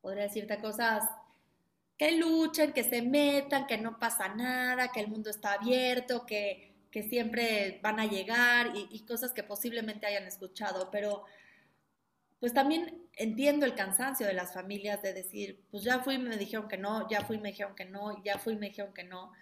podría 0.00 0.24
decirte 0.24 0.60
cosas 0.60 1.04
que 1.96 2.12
luchen, 2.12 2.72
que 2.72 2.82
se 2.82 3.02
metan, 3.02 3.66
que 3.66 3.76
no 3.76 3.98
pasa 3.98 4.28
nada, 4.34 4.90
que 4.90 5.00
el 5.00 5.08
mundo 5.08 5.28
está 5.28 5.52
abierto, 5.52 6.24
que 6.24 6.69
que 6.90 7.02
siempre 7.04 7.80
van 7.82 8.00
a 8.00 8.06
llegar 8.06 8.72
y, 8.74 9.00
cosas 9.04 9.32
que 9.32 9.42
posiblemente 9.42 10.06
hayan 10.06 10.24
escuchado, 10.24 10.90
pero 10.90 11.24
pues 12.40 12.52
también 12.52 13.06
entiendo 13.16 13.66
el 13.66 13.74
cansancio 13.74 14.26
de 14.26 14.32
las 14.32 14.54
familias 14.54 15.02
de 15.02 15.12
decir, 15.12 15.62
pues 15.70 15.84
ya 15.84 16.00
fui 16.00 16.18
me 16.18 16.36
dijeron 16.36 16.68
que 16.68 16.78
no, 16.78 17.08
ya 17.08 17.22
fui 17.24 17.38
me 17.38 17.50
dijeron 17.50 17.74
que 17.74 17.84
no, 17.84 18.22
ya 18.24 18.38
fui 18.38 18.56
me 18.56 18.68
dijeron 18.68 18.92
que 18.94 19.04
no. 19.04 19.32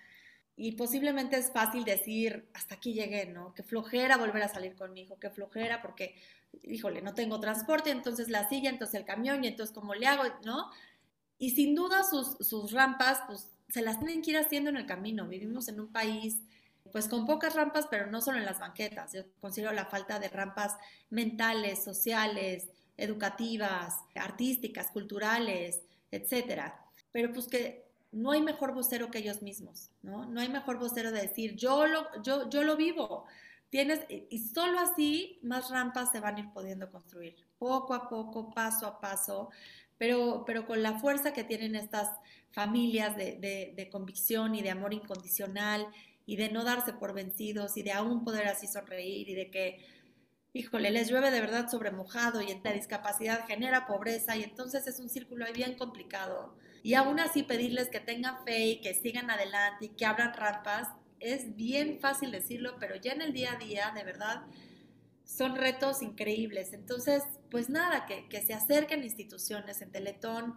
Y 0.57 0.73
posiblemente 0.73 1.37
es 1.37 1.53
fácil 1.53 1.85
decir, 1.85 2.49
hasta 2.53 2.75
aquí 2.75 2.93
llegué, 2.93 3.27
¿no? 3.27 3.55
Que 3.55 3.63
flojera 3.63 4.17
volver 4.17 4.43
a 4.43 4.49
salir 4.49 4.75
con 4.75 4.93
mi 4.93 5.03
hijo, 5.03 5.19
que 5.21 5.31
flojera 5.31 5.81
porque, 5.81 6.17
híjole, 6.65 7.01
no 7.01 7.15
tengo 7.15 7.39
transporte, 7.39 7.91
entonces 7.91 8.29
la 8.29 8.49
silla, 8.49 8.69
entonces 8.69 8.97
el 8.99 9.07
camión, 9.07 9.45
y 9.45 9.47
entonces 9.47 9.73
cómo 9.73 9.95
le 9.95 10.09
hago, 10.09 10.25
¿no? 10.45 10.71
Y 11.39 11.51
sin 11.51 11.77
duda 11.77 12.03
sus, 12.03 12.37
sus 12.41 12.73
rampas, 12.73 13.21
pues 13.29 13.55
se 13.69 13.83
las 13.83 14.01
tienen 14.01 14.21
que 14.23 14.33
ir 14.33 14.39
haciendo 14.39 14.71
en 14.71 14.77
el 14.77 14.87
camino. 14.87 15.29
Vivimos 15.29 15.69
en 15.69 15.79
un 15.79 15.93
país 15.93 16.43
pues 16.93 17.09
con 17.09 17.27
pocas 17.27 17.55
rampas, 17.55 17.87
pero 17.91 18.07
no 18.07 18.21
solo 18.21 18.39
en 18.39 18.45
las 18.45 18.59
banquetas. 18.59 19.13
Yo 19.13 19.23
considero 19.41 19.73
la 19.73 19.87
falta 19.87 20.19
de 20.19 20.29
rampas 20.29 20.77
mentales, 21.11 21.83
sociales, 21.83 22.69
educativas, 22.97 23.97
artísticas, 24.15 24.91
culturales, 24.91 25.81
etcétera. 26.11 26.81
Pero 27.13 27.33
pues 27.33 27.47
que 27.47 27.89
no 28.13 28.33
hay 28.33 28.41
mejor 28.41 28.75
vocero 28.75 29.11
que 29.11 29.19
ellos 29.19 29.43
mismos, 29.43 29.91
¿no? 30.03 30.27
No 30.27 30.41
hay 30.41 30.49
mejor 30.49 30.79
vocero 30.79 31.13
de 31.13 31.23
decir, 31.23 31.57
yo 31.57 31.87
lo, 31.87 32.23
yo, 32.23 32.49
yo 32.49 32.63
lo 32.63 32.77
vivo. 32.77 33.27
Tienes, 33.71 34.01
y 34.09 34.39
solo 34.39 34.79
así 34.79 35.39
más 35.43 35.71
rampas 35.71 36.11
se 36.11 36.21
van 36.21 36.37
a 36.37 36.41
ir 36.41 36.51
pudiendo 36.53 36.91
construir, 36.91 37.37
poco 37.59 37.93
a 37.95 38.09
poco, 38.09 38.51
paso 38.51 38.87
a 38.87 38.99
paso, 38.99 39.51
pero, 39.99 40.45
pero 40.47 40.67
con 40.67 40.83
la 40.83 40.99
fuerza 40.99 41.35
que 41.35 41.45
tienen 41.45 41.75
estas 41.75 42.09
familias 42.53 43.15
de, 43.17 43.37
de, 43.37 43.75
de 43.77 43.91
convicción 43.91 44.55
y 44.55 44.63
de 44.63 44.71
amor 44.71 44.95
incondicional 44.95 45.87
y 46.29 46.37
de 46.37 46.51
no 46.51 46.63
darse 46.63 46.93
por 46.93 47.15
vencidos 47.15 47.79
y 47.79 47.83
de 47.83 47.93
aún 47.93 48.23
poder 48.23 48.49
así 48.49 48.67
sonreír 48.67 49.31
y 49.31 49.35
de 49.35 49.51
que, 49.51 49.83
híjole, 50.53 50.91
les 50.91 51.09
llueve 51.09 51.31
de 51.31 51.41
verdad 51.41 51.71
sobre 51.71 51.91
mojado 51.91 52.43
y 52.43 52.55
la 52.63 52.75
discapacidad 52.75 53.47
genera 53.47 53.87
pobreza 53.87 54.37
y 54.37 54.43
entonces 54.43 54.87
es 54.87 55.01
un 55.01 55.09
círculo 55.09 55.47
ahí 55.47 55.55
bien 55.55 55.79
complicado. 55.79 56.55
Y 56.83 56.93
aún 56.93 57.19
así 57.19 57.45
pedirles 57.45 57.89
que 57.89 58.01
tengan 58.01 58.45
fe 58.45 58.67
y 58.67 58.81
que 58.83 58.93
sigan 58.93 59.31
adelante 59.31 59.87
y 59.87 59.89
que 59.89 60.05
abran 60.05 60.35
rampas, 60.35 60.89
es 61.19 61.57
bien 61.57 61.99
fácil 61.99 62.31
decirlo, 62.31 62.77
pero 62.79 62.97
ya 62.97 63.13
en 63.13 63.23
el 63.23 63.33
día 63.33 63.55
a 63.55 63.57
día, 63.57 63.93
de 63.95 64.05
verdad, 64.05 64.43
son 65.25 65.57
retos 65.57 66.03
increíbles. 66.03 66.75
Entonces, 66.75 67.23
pues 67.51 67.71
nada, 67.71 68.05
que, 68.05 68.29
que 68.29 68.43
se 68.43 68.53
acerquen 68.53 69.03
instituciones 69.03 69.81
en 69.81 69.93
Teletón, 69.93 70.57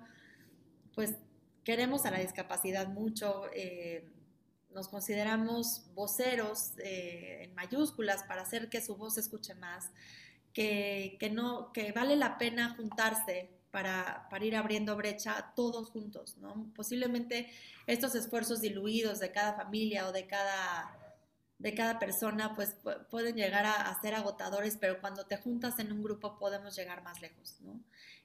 pues 0.94 1.16
queremos 1.64 2.06
a 2.06 2.12
la 2.12 2.20
discapacidad 2.20 2.90
mucho. 2.90 3.46
Eh, 3.56 4.06
nos 4.74 4.88
consideramos 4.88 5.84
voceros 5.94 6.74
eh, 6.80 7.44
en 7.44 7.56
mayúsculas 7.56 8.24
para 8.24 8.42
hacer 8.42 8.70
que 8.70 8.82
su 8.82 8.96
voz 8.96 9.16
se 9.16 9.22
escuche 9.22 9.56
más, 9.56 9.92
que, 10.54 11.18
no, 11.34 11.72
que 11.72 11.92
vale 11.92 12.16
la 12.16 12.38
pena 12.38 12.76
juntarse 12.76 13.50
para, 13.72 14.28
para, 14.30 14.46
ir 14.46 14.56
abriendo 14.56 14.98
brecha 14.98 15.54
todos 15.56 15.90
juntos, 15.92 16.38
¿no? 16.38 16.72
Posiblemente 16.76 17.50
estos 17.88 18.16
esfuerzos 18.16 18.60
diluidos 18.60 19.20
de 19.20 19.32
cada 19.32 19.54
familia 19.54 20.08
o 20.08 20.12
de 20.12 20.28
cada, 20.28 20.98
de 21.58 21.74
cada 21.74 22.00
persona, 22.00 22.54
pues 22.54 22.76
pueden 23.10 23.36
llegar 23.38 23.66
a, 23.66 23.90
a, 23.90 24.02
ser 24.02 24.14
agotadores, 24.14 24.78
pero 24.78 25.00
cuando 25.00 25.26
te 25.26 25.38
juntas 25.38 25.80
en 25.80 25.94
un 25.94 26.04
grupo 26.04 26.38
podemos 26.38 26.76
llegar 26.76 27.02
más 27.02 27.22
lejos, 27.22 27.62
¿no? 27.62 27.80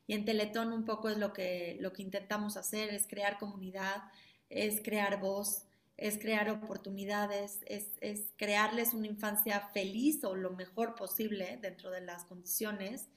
Y 0.09 0.15
en 0.15 0.25
Teletón 0.25 0.73
un 0.73 0.85
poco 0.85 1.09
es 1.09 1.19
lo 1.19 1.33
que, 1.33 1.77
lo 1.81 1.93
que 1.93 2.03
intentamos 2.03 2.57
hacer, 2.57 2.91
es 2.91 3.07
crear 3.07 3.39
comunidad, 3.39 4.05
es 4.49 4.81
crear 4.83 5.21
voz, 5.21 5.66
es 5.97 6.19
crear 6.19 6.51
oportunidades, 6.51 7.61
es, 7.67 7.89
crearles 8.37 8.93
una 8.93 9.07
infancia 9.07 9.69
feliz 9.73 10.23
o 10.25 10.35
lo 10.35 10.51
mejor 10.51 10.95
posible 10.95 11.59
dentro 11.63 11.91
de 11.91 12.03
las 12.03 12.25
condiciones, 12.25 13.09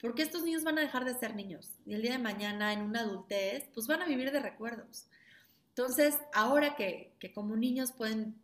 porque 0.00 0.22
estos 0.22 0.44
niños 0.44 0.64
van 0.64 0.78
a 0.78 0.82
dejar 0.82 1.04
de 1.04 1.14
ser 1.14 1.34
niños 1.34 1.78
y 1.84 1.94
el 1.94 2.02
día 2.02 2.12
de 2.12 2.18
mañana 2.18 2.72
en 2.72 2.82
una 2.82 3.00
adultez, 3.00 3.68
pues 3.74 3.86
van 3.86 4.02
a 4.02 4.06
vivir 4.06 4.30
de 4.30 4.40
recuerdos. 4.40 5.08
Entonces, 5.68 6.18
ahora 6.32 6.76
que, 6.76 7.14
que 7.18 7.32
como 7.32 7.56
niños 7.56 7.92
pueden, 7.92 8.34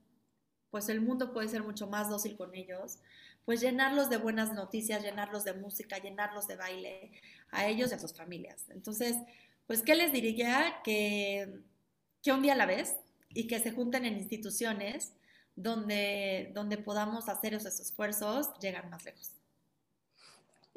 pues 0.71 0.89
el 0.89 1.01
mundo 1.01 1.33
puede 1.33 1.49
ser 1.49 1.63
mucho 1.63 1.87
más 1.87 2.09
dócil 2.09 2.37
con 2.37 2.55
ellos, 2.55 2.99
pues 3.45 3.61
llenarlos 3.61 4.11
de 4.11 4.17
buenas 4.17 4.53
noticias, 4.53 5.03
llenarlos 5.03 5.45
de 5.45 5.55
música, 5.55 5.99
llenarlos 5.99 6.49
de 6.49 6.57
baile, 6.57 7.13
a 7.51 7.67
ellos 7.67 7.91
y 7.91 7.95
a 7.95 7.99
sus 7.99 8.13
familias. 8.13 8.65
Entonces, 8.71 9.17
pues, 9.67 9.83
¿qué 9.83 9.95
les 9.95 10.13
diría? 10.13 10.81
Que, 10.85 11.61
que 12.23 12.33
un 12.33 12.43
día 12.43 12.55
a 12.55 12.57
la 12.57 12.67
vez, 12.67 12.97
y 13.29 13.47
que 13.47 13.59
se 13.59 13.73
junten 13.73 14.05
en 14.05 14.17
instituciones 14.17 15.15
donde, 15.55 16.51
donde 16.55 16.77
podamos 16.77 17.29
hacer 17.29 17.55
esos 17.55 17.81
esfuerzos, 17.81 18.59
llegar 18.59 18.89
más 18.91 19.05
lejos. 19.05 19.33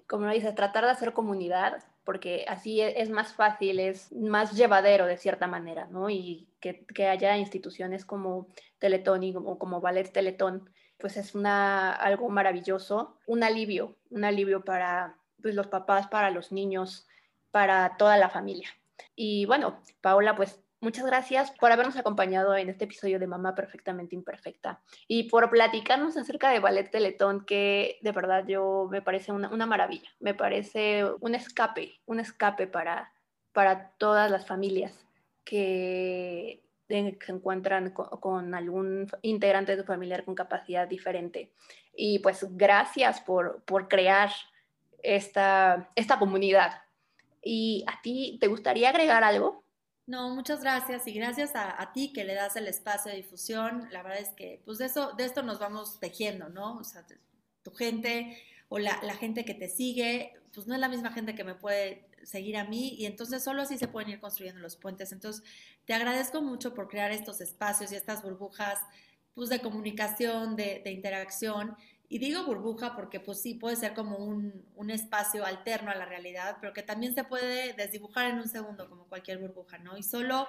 Como 0.08 0.26
lo 0.26 0.34
dices, 0.34 0.56
tratar 0.56 0.86
de 0.86 0.92
hacer 0.92 1.14
comunidad, 1.14 1.84
porque 2.04 2.46
así 2.48 2.82
e, 2.82 3.02
es 3.02 3.10
más 3.10 3.34
fácil, 3.34 3.80
es 3.80 4.12
más 4.12 4.54
llevadero 4.54 5.06
de 5.06 5.18
cierta 5.18 5.46
manera, 5.46 5.88
¿no? 5.92 6.10
Y 6.10 6.48
que, 6.60 6.86
que 6.86 7.08
haya 7.08 7.38
instituciones 7.38 8.06
como 8.06 8.48
Teletón 8.80 9.24
y 9.24 9.34
como, 9.34 9.60
como 9.60 9.82
Ballet 9.82 10.12
Teletón, 10.12 10.70
pues 10.98 11.18
es 11.18 11.36
una, 11.36 11.92
algo 11.94 12.30
maravilloso, 12.30 13.18
un 13.28 13.44
alivio, 13.44 13.96
un 14.10 14.26
alivio 14.26 14.64
para 14.64 15.18
pues, 15.42 15.56
los 15.56 15.68
papás, 15.68 16.08
para 16.08 16.32
los 16.32 16.52
niños, 16.52 17.08
para 17.52 17.96
toda 17.98 18.18
la 18.18 18.30
familia. 18.30 18.70
Y 19.16 19.46
bueno, 19.46 19.82
Paola, 20.02 20.36
pues 20.36 20.60
Muchas 20.82 21.06
gracias 21.06 21.52
por 21.52 21.74
habernos 21.74 21.98
acompañado 21.98 22.56
en 22.56 22.70
este 22.70 22.86
episodio 22.86 23.20
de 23.20 23.28
Mamá 23.28 23.54
Perfectamente 23.54 24.16
Imperfecta 24.16 24.82
y 25.10 25.24
por 25.24 25.50
platicarnos 25.50 26.16
acerca 26.16 26.52
de 26.52 26.62
Ballet 26.62 26.90
Teletón, 26.90 27.46
que 27.46 27.98
de 28.02 28.12
verdad 28.14 28.46
yo 28.48 28.88
me 28.90 29.02
parece 29.02 29.34
una, 29.34 29.66
maravilla, 29.66 30.10
me 30.22 30.34
parece 30.34 31.04
un 31.20 31.36
escape, 31.36 32.00
un 32.06 32.22
escape 32.22 32.66
para, 32.66 33.12
para 33.52 33.90
todas 33.98 34.32
las 34.32 34.48
familias 34.48 35.06
que 35.44 36.64
se 36.88 37.18
encuentran 37.28 37.92
con, 37.92 38.56
algún 38.56 39.12
integrante 39.22 39.74
de 39.74 39.82
su 39.82 39.86
familiar 39.86 40.24
con 40.24 40.34
capacidad 40.34 40.88
diferente. 40.88 41.52
Y 41.94 42.20
pues 42.20 42.46
gracias 42.52 43.20
por, 43.20 43.64
por 43.64 43.90
crear 43.90 44.32
esta, 45.04 45.90
esta 45.96 46.18
comunidad. 46.20 46.84
¿Y 47.44 47.84
a 47.86 48.02
ti 48.02 48.38
te 48.40 48.48
gustaría 48.48 48.90
agregar 48.90 49.26
algo? 49.26 49.66
No, 50.10 50.34
muchas 50.34 50.62
gracias 50.62 51.06
y 51.06 51.14
gracias 51.14 51.52
a, 51.54 51.92
ti 51.94 52.12
que 52.12 52.24
le 52.24 52.34
das 52.34 52.56
el 52.56 52.68
espacio 52.68 53.12
de 53.12 53.18
difusión. 53.18 53.88
La 53.92 54.02
verdad 54.02 54.20
es 54.20 54.30
que 54.30 54.60
pues 54.66 54.80
de, 54.80 54.86
eso, 54.86 55.14
de 55.14 55.24
esto 55.24 55.44
nos 55.44 55.60
vamos 55.60 56.00
tejiendo, 56.00 56.50
¿no? 56.50 56.80
O 56.80 56.84
sea, 56.84 57.06
tu 57.62 57.70
gente 57.70 58.36
o 58.70 58.80
la, 58.80 58.96
gente 59.14 59.46
que 59.46 59.54
te 59.54 59.70
sigue, 59.70 60.34
pues 60.52 60.66
no 60.66 60.74
es 60.74 60.80
la 60.80 60.90
misma 60.90 61.12
gente 61.12 61.36
que 61.36 61.44
me 61.44 61.54
puede 61.54 62.08
seguir 62.24 62.58
a 62.58 62.64
mí 62.64 62.96
y 62.96 63.06
entonces 63.06 63.44
solo 63.44 63.62
así 63.62 63.78
se 63.78 63.88
pueden 63.88 64.10
ir 64.10 64.20
construyendo 64.20 64.62
los 64.62 64.78
puentes. 64.78 65.12
Entonces, 65.12 65.44
te 65.86 65.94
agradezco 65.94 66.42
mucho 66.42 66.74
por 66.74 66.88
crear 66.88 67.12
estos 67.12 67.40
espacios 67.40 67.92
y 67.92 67.96
estas 67.96 68.24
burbujas 68.24 68.80
pues, 69.36 69.50
de 69.50 69.62
comunicación, 69.62 70.56
de 70.56 70.82
interacción 70.86 71.78
y 72.10 72.18
digo 72.18 72.44
burbuja 72.44 72.96
porque 72.96 73.20
pues 73.20 73.40
sí, 73.40 73.54
puede 73.54 73.76
ser 73.76 73.94
como 73.94 74.18
un, 74.18 74.66
un, 74.76 74.90
espacio 74.90 75.46
alterno 75.46 75.92
a 75.92 75.96
la 75.96 76.06
realidad, 76.06 76.58
pero 76.60 76.74
que 76.74 76.82
también 76.82 77.14
se 77.14 77.24
puede 77.24 77.74
desdibujar 77.74 78.32
en 78.32 78.40
un 78.40 78.48
segundo 78.48 78.90
como 78.90 79.06
cualquier 79.06 79.38
burbuja, 79.38 79.78
¿no? 79.78 79.96
Y 79.96 80.02
solo 80.02 80.48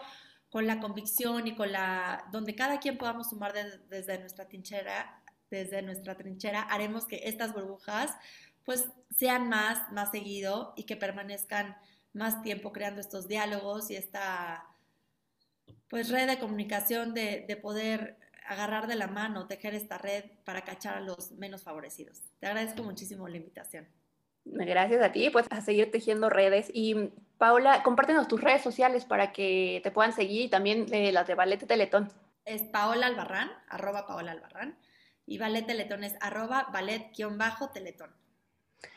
con 0.48 0.66
la 0.66 0.80
convicción 0.80 1.46
y 1.46 1.54
con 1.54 1.70
la, 1.70 2.24
donde 2.32 2.54
cada 2.54 2.80
quien 2.80 2.96
podamos 2.96 3.28
sumar 3.28 3.52
desde 3.52 4.18
nuestra 4.18 4.48
trinchera, 4.48 5.22
desde 5.50 5.82
nuestra 5.82 6.16
trinchera, 6.16 6.62
haremos 6.62 7.04
que 7.04 7.20
estas 7.24 7.52
burbujas 7.52 8.16
pues 8.64 8.86
sean 9.14 9.48
más, 9.50 9.92
más 9.92 10.10
seguido 10.10 10.72
y 10.76 10.84
que 10.84 10.96
permanezcan 10.96 11.76
más 12.14 12.42
tiempo 12.42 12.72
creando 12.72 13.02
estos 13.02 13.28
diálogos 13.28 13.90
y 13.90 13.96
esta 13.96 14.66
pues 15.88 16.08
red 16.08 16.26
de 16.26 16.38
comunicación 16.38 17.12
de, 17.12 17.44
de 17.46 17.56
poder 17.56 18.16
agarrar 18.50 18.88
de 18.88 18.96
la 18.96 19.06
mano, 19.06 19.46
tejer 19.46 19.74
esta 19.74 19.96
red 19.96 20.24
para 20.44 20.62
cachar 20.62 20.96
a 20.96 21.00
los 21.00 21.30
menos 21.32 21.62
favorecidos. 21.62 22.20
Te 22.40 22.48
agradezco 22.48 22.82
muchísimo 22.82 23.28
la 23.28 23.36
invitación. 23.36 23.86
Gracias 24.44 25.02
a 25.02 25.12
ti, 25.12 25.30
pues 25.30 25.46
a 25.50 25.60
seguir 25.60 25.90
tejiendo 25.90 26.28
redes. 26.28 26.68
Y 26.72 27.12
Paula, 27.38 27.82
compártenos 27.84 28.26
tus 28.26 28.40
redes 28.40 28.62
sociales 28.62 29.04
para 29.04 29.32
que 29.32 29.80
te 29.84 29.92
puedan 29.92 30.12
seguir 30.12 30.42
y 30.42 30.48
también 30.48 30.86
eh, 30.92 31.12
las 31.12 31.28
de 31.28 31.36
Ballet 31.36 31.64
Teletón. 31.64 32.12
Es 32.44 32.62
Paola 32.62 33.06
Albarrán, 33.06 33.50
arroba 33.68 34.06
Paola 34.06 34.32
Albarrán, 34.32 34.76
y 35.26 35.38
Ballet 35.38 35.66
Teletón 35.66 36.02
es 36.02 36.16
arroba 36.20 36.68
ballet-teletón. 36.72 38.10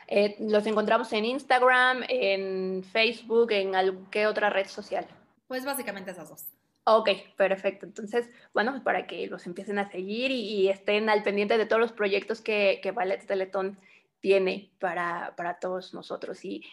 Eh, 0.07 0.35
los 0.39 0.65
encontramos 0.65 1.13
en 1.13 1.25
Instagram, 1.25 2.03
en 2.07 2.83
Facebook, 2.83 3.51
en 3.51 4.05
qué 4.09 4.25
otra 4.25 4.49
red 4.49 4.67
social. 4.67 5.05
Pues 5.47 5.63
básicamente 5.63 6.11
esas 6.11 6.29
dos. 6.29 6.47
Ok, 6.85 7.09
perfecto. 7.37 7.85
Entonces, 7.85 8.29
bueno, 8.53 8.83
para 8.83 9.07
que 9.07 9.27
los 9.27 9.45
empiecen 9.47 9.79
a 9.79 9.89
seguir 9.89 10.31
y, 10.31 10.67
estén 10.67 11.09
al 11.09 11.23
pendiente 11.23 11.57
de 11.57 11.65
todos 11.65 11.79
los 11.79 11.93
proyectos 11.93 12.41
que, 12.41 12.79
que 12.83 12.91
Ballet 12.91 13.25
Teletón 13.25 13.77
tiene 14.23 14.71
para, 14.79 15.33
para 15.35 15.59
todos 15.59 15.93
nosotros. 15.93 16.45
Y 16.45 16.63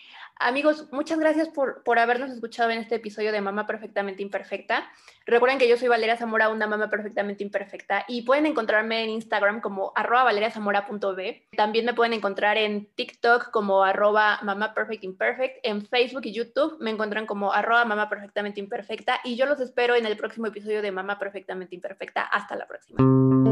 Amigos, 0.43 0.87
muchas 0.91 1.19
gracias 1.19 1.51
por, 1.51 1.83
por 1.83 1.99
habernos 1.99 2.31
escuchado 2.31 2.71
en 2.71 2.79
este 2.79 2.95
episodio 2.95 3.31
de 3.31 3.43
Mamá 3.43 3.67
Perfectamente 3.67 4.23
Imperfecta. 4.23 4.91
Recuerden 5.27 5.59
que 5.59 5.69
yo 5.69 5.77
soy 5.77 5.89
Valeria 5.89 6.17
Zamora, 6.17 6.49
una 6.49 6.67
mamá 6.67 6.89
perfectamente 6.89 7.45
imperfecta, 7.45 8.07
y 8.09 8.23
pueden 8.23 8.47
encontrarme 8.47 9.05
en 9.05 9.11
Instagram 9.11 9.61
como 9.61 9.93
arroba 9.95 10.25
valeriazamora.b. 10.25 11.49
También 11.55 11.85
me 11.85 11.93
pueden 11.93 12.15
encontrar 12.15 12.57
en 12.57 12.87
TikTok 12.95 13.51
como 13.51 13.85
arroba 13.85 14.41
mamá 14.43 14.73
perfect 14.73 15.05
imperfect. 15.05 15.59
En 15.63 15.85
Facebook 15.85 16.23
y 16.25 16.33
YouTube 16.33 16.79
me 16.81 16.89
encuentran 16.89 17.27
como 17.27 17.53
arroba 17.53 18.09
perfectamente 18.09 18.61
imperfecta. 18.61 19.21
Y 19.23 19.37
yo 19.37 19.45
los 19.45 19.61
espero 19.61 19.95
en 19.95 20.07
el 20.07 20.17
próximo 20.17 20.47
episodio 20.47 20.81
de 20.81 20.91
Mamá 20.91 21.19
Perfectamente 21.19 21.75
Imperfecta. 21.75 22.23
Hasta 22.23 22.57
la 22.57 22.67
próxima. 22.67 23.50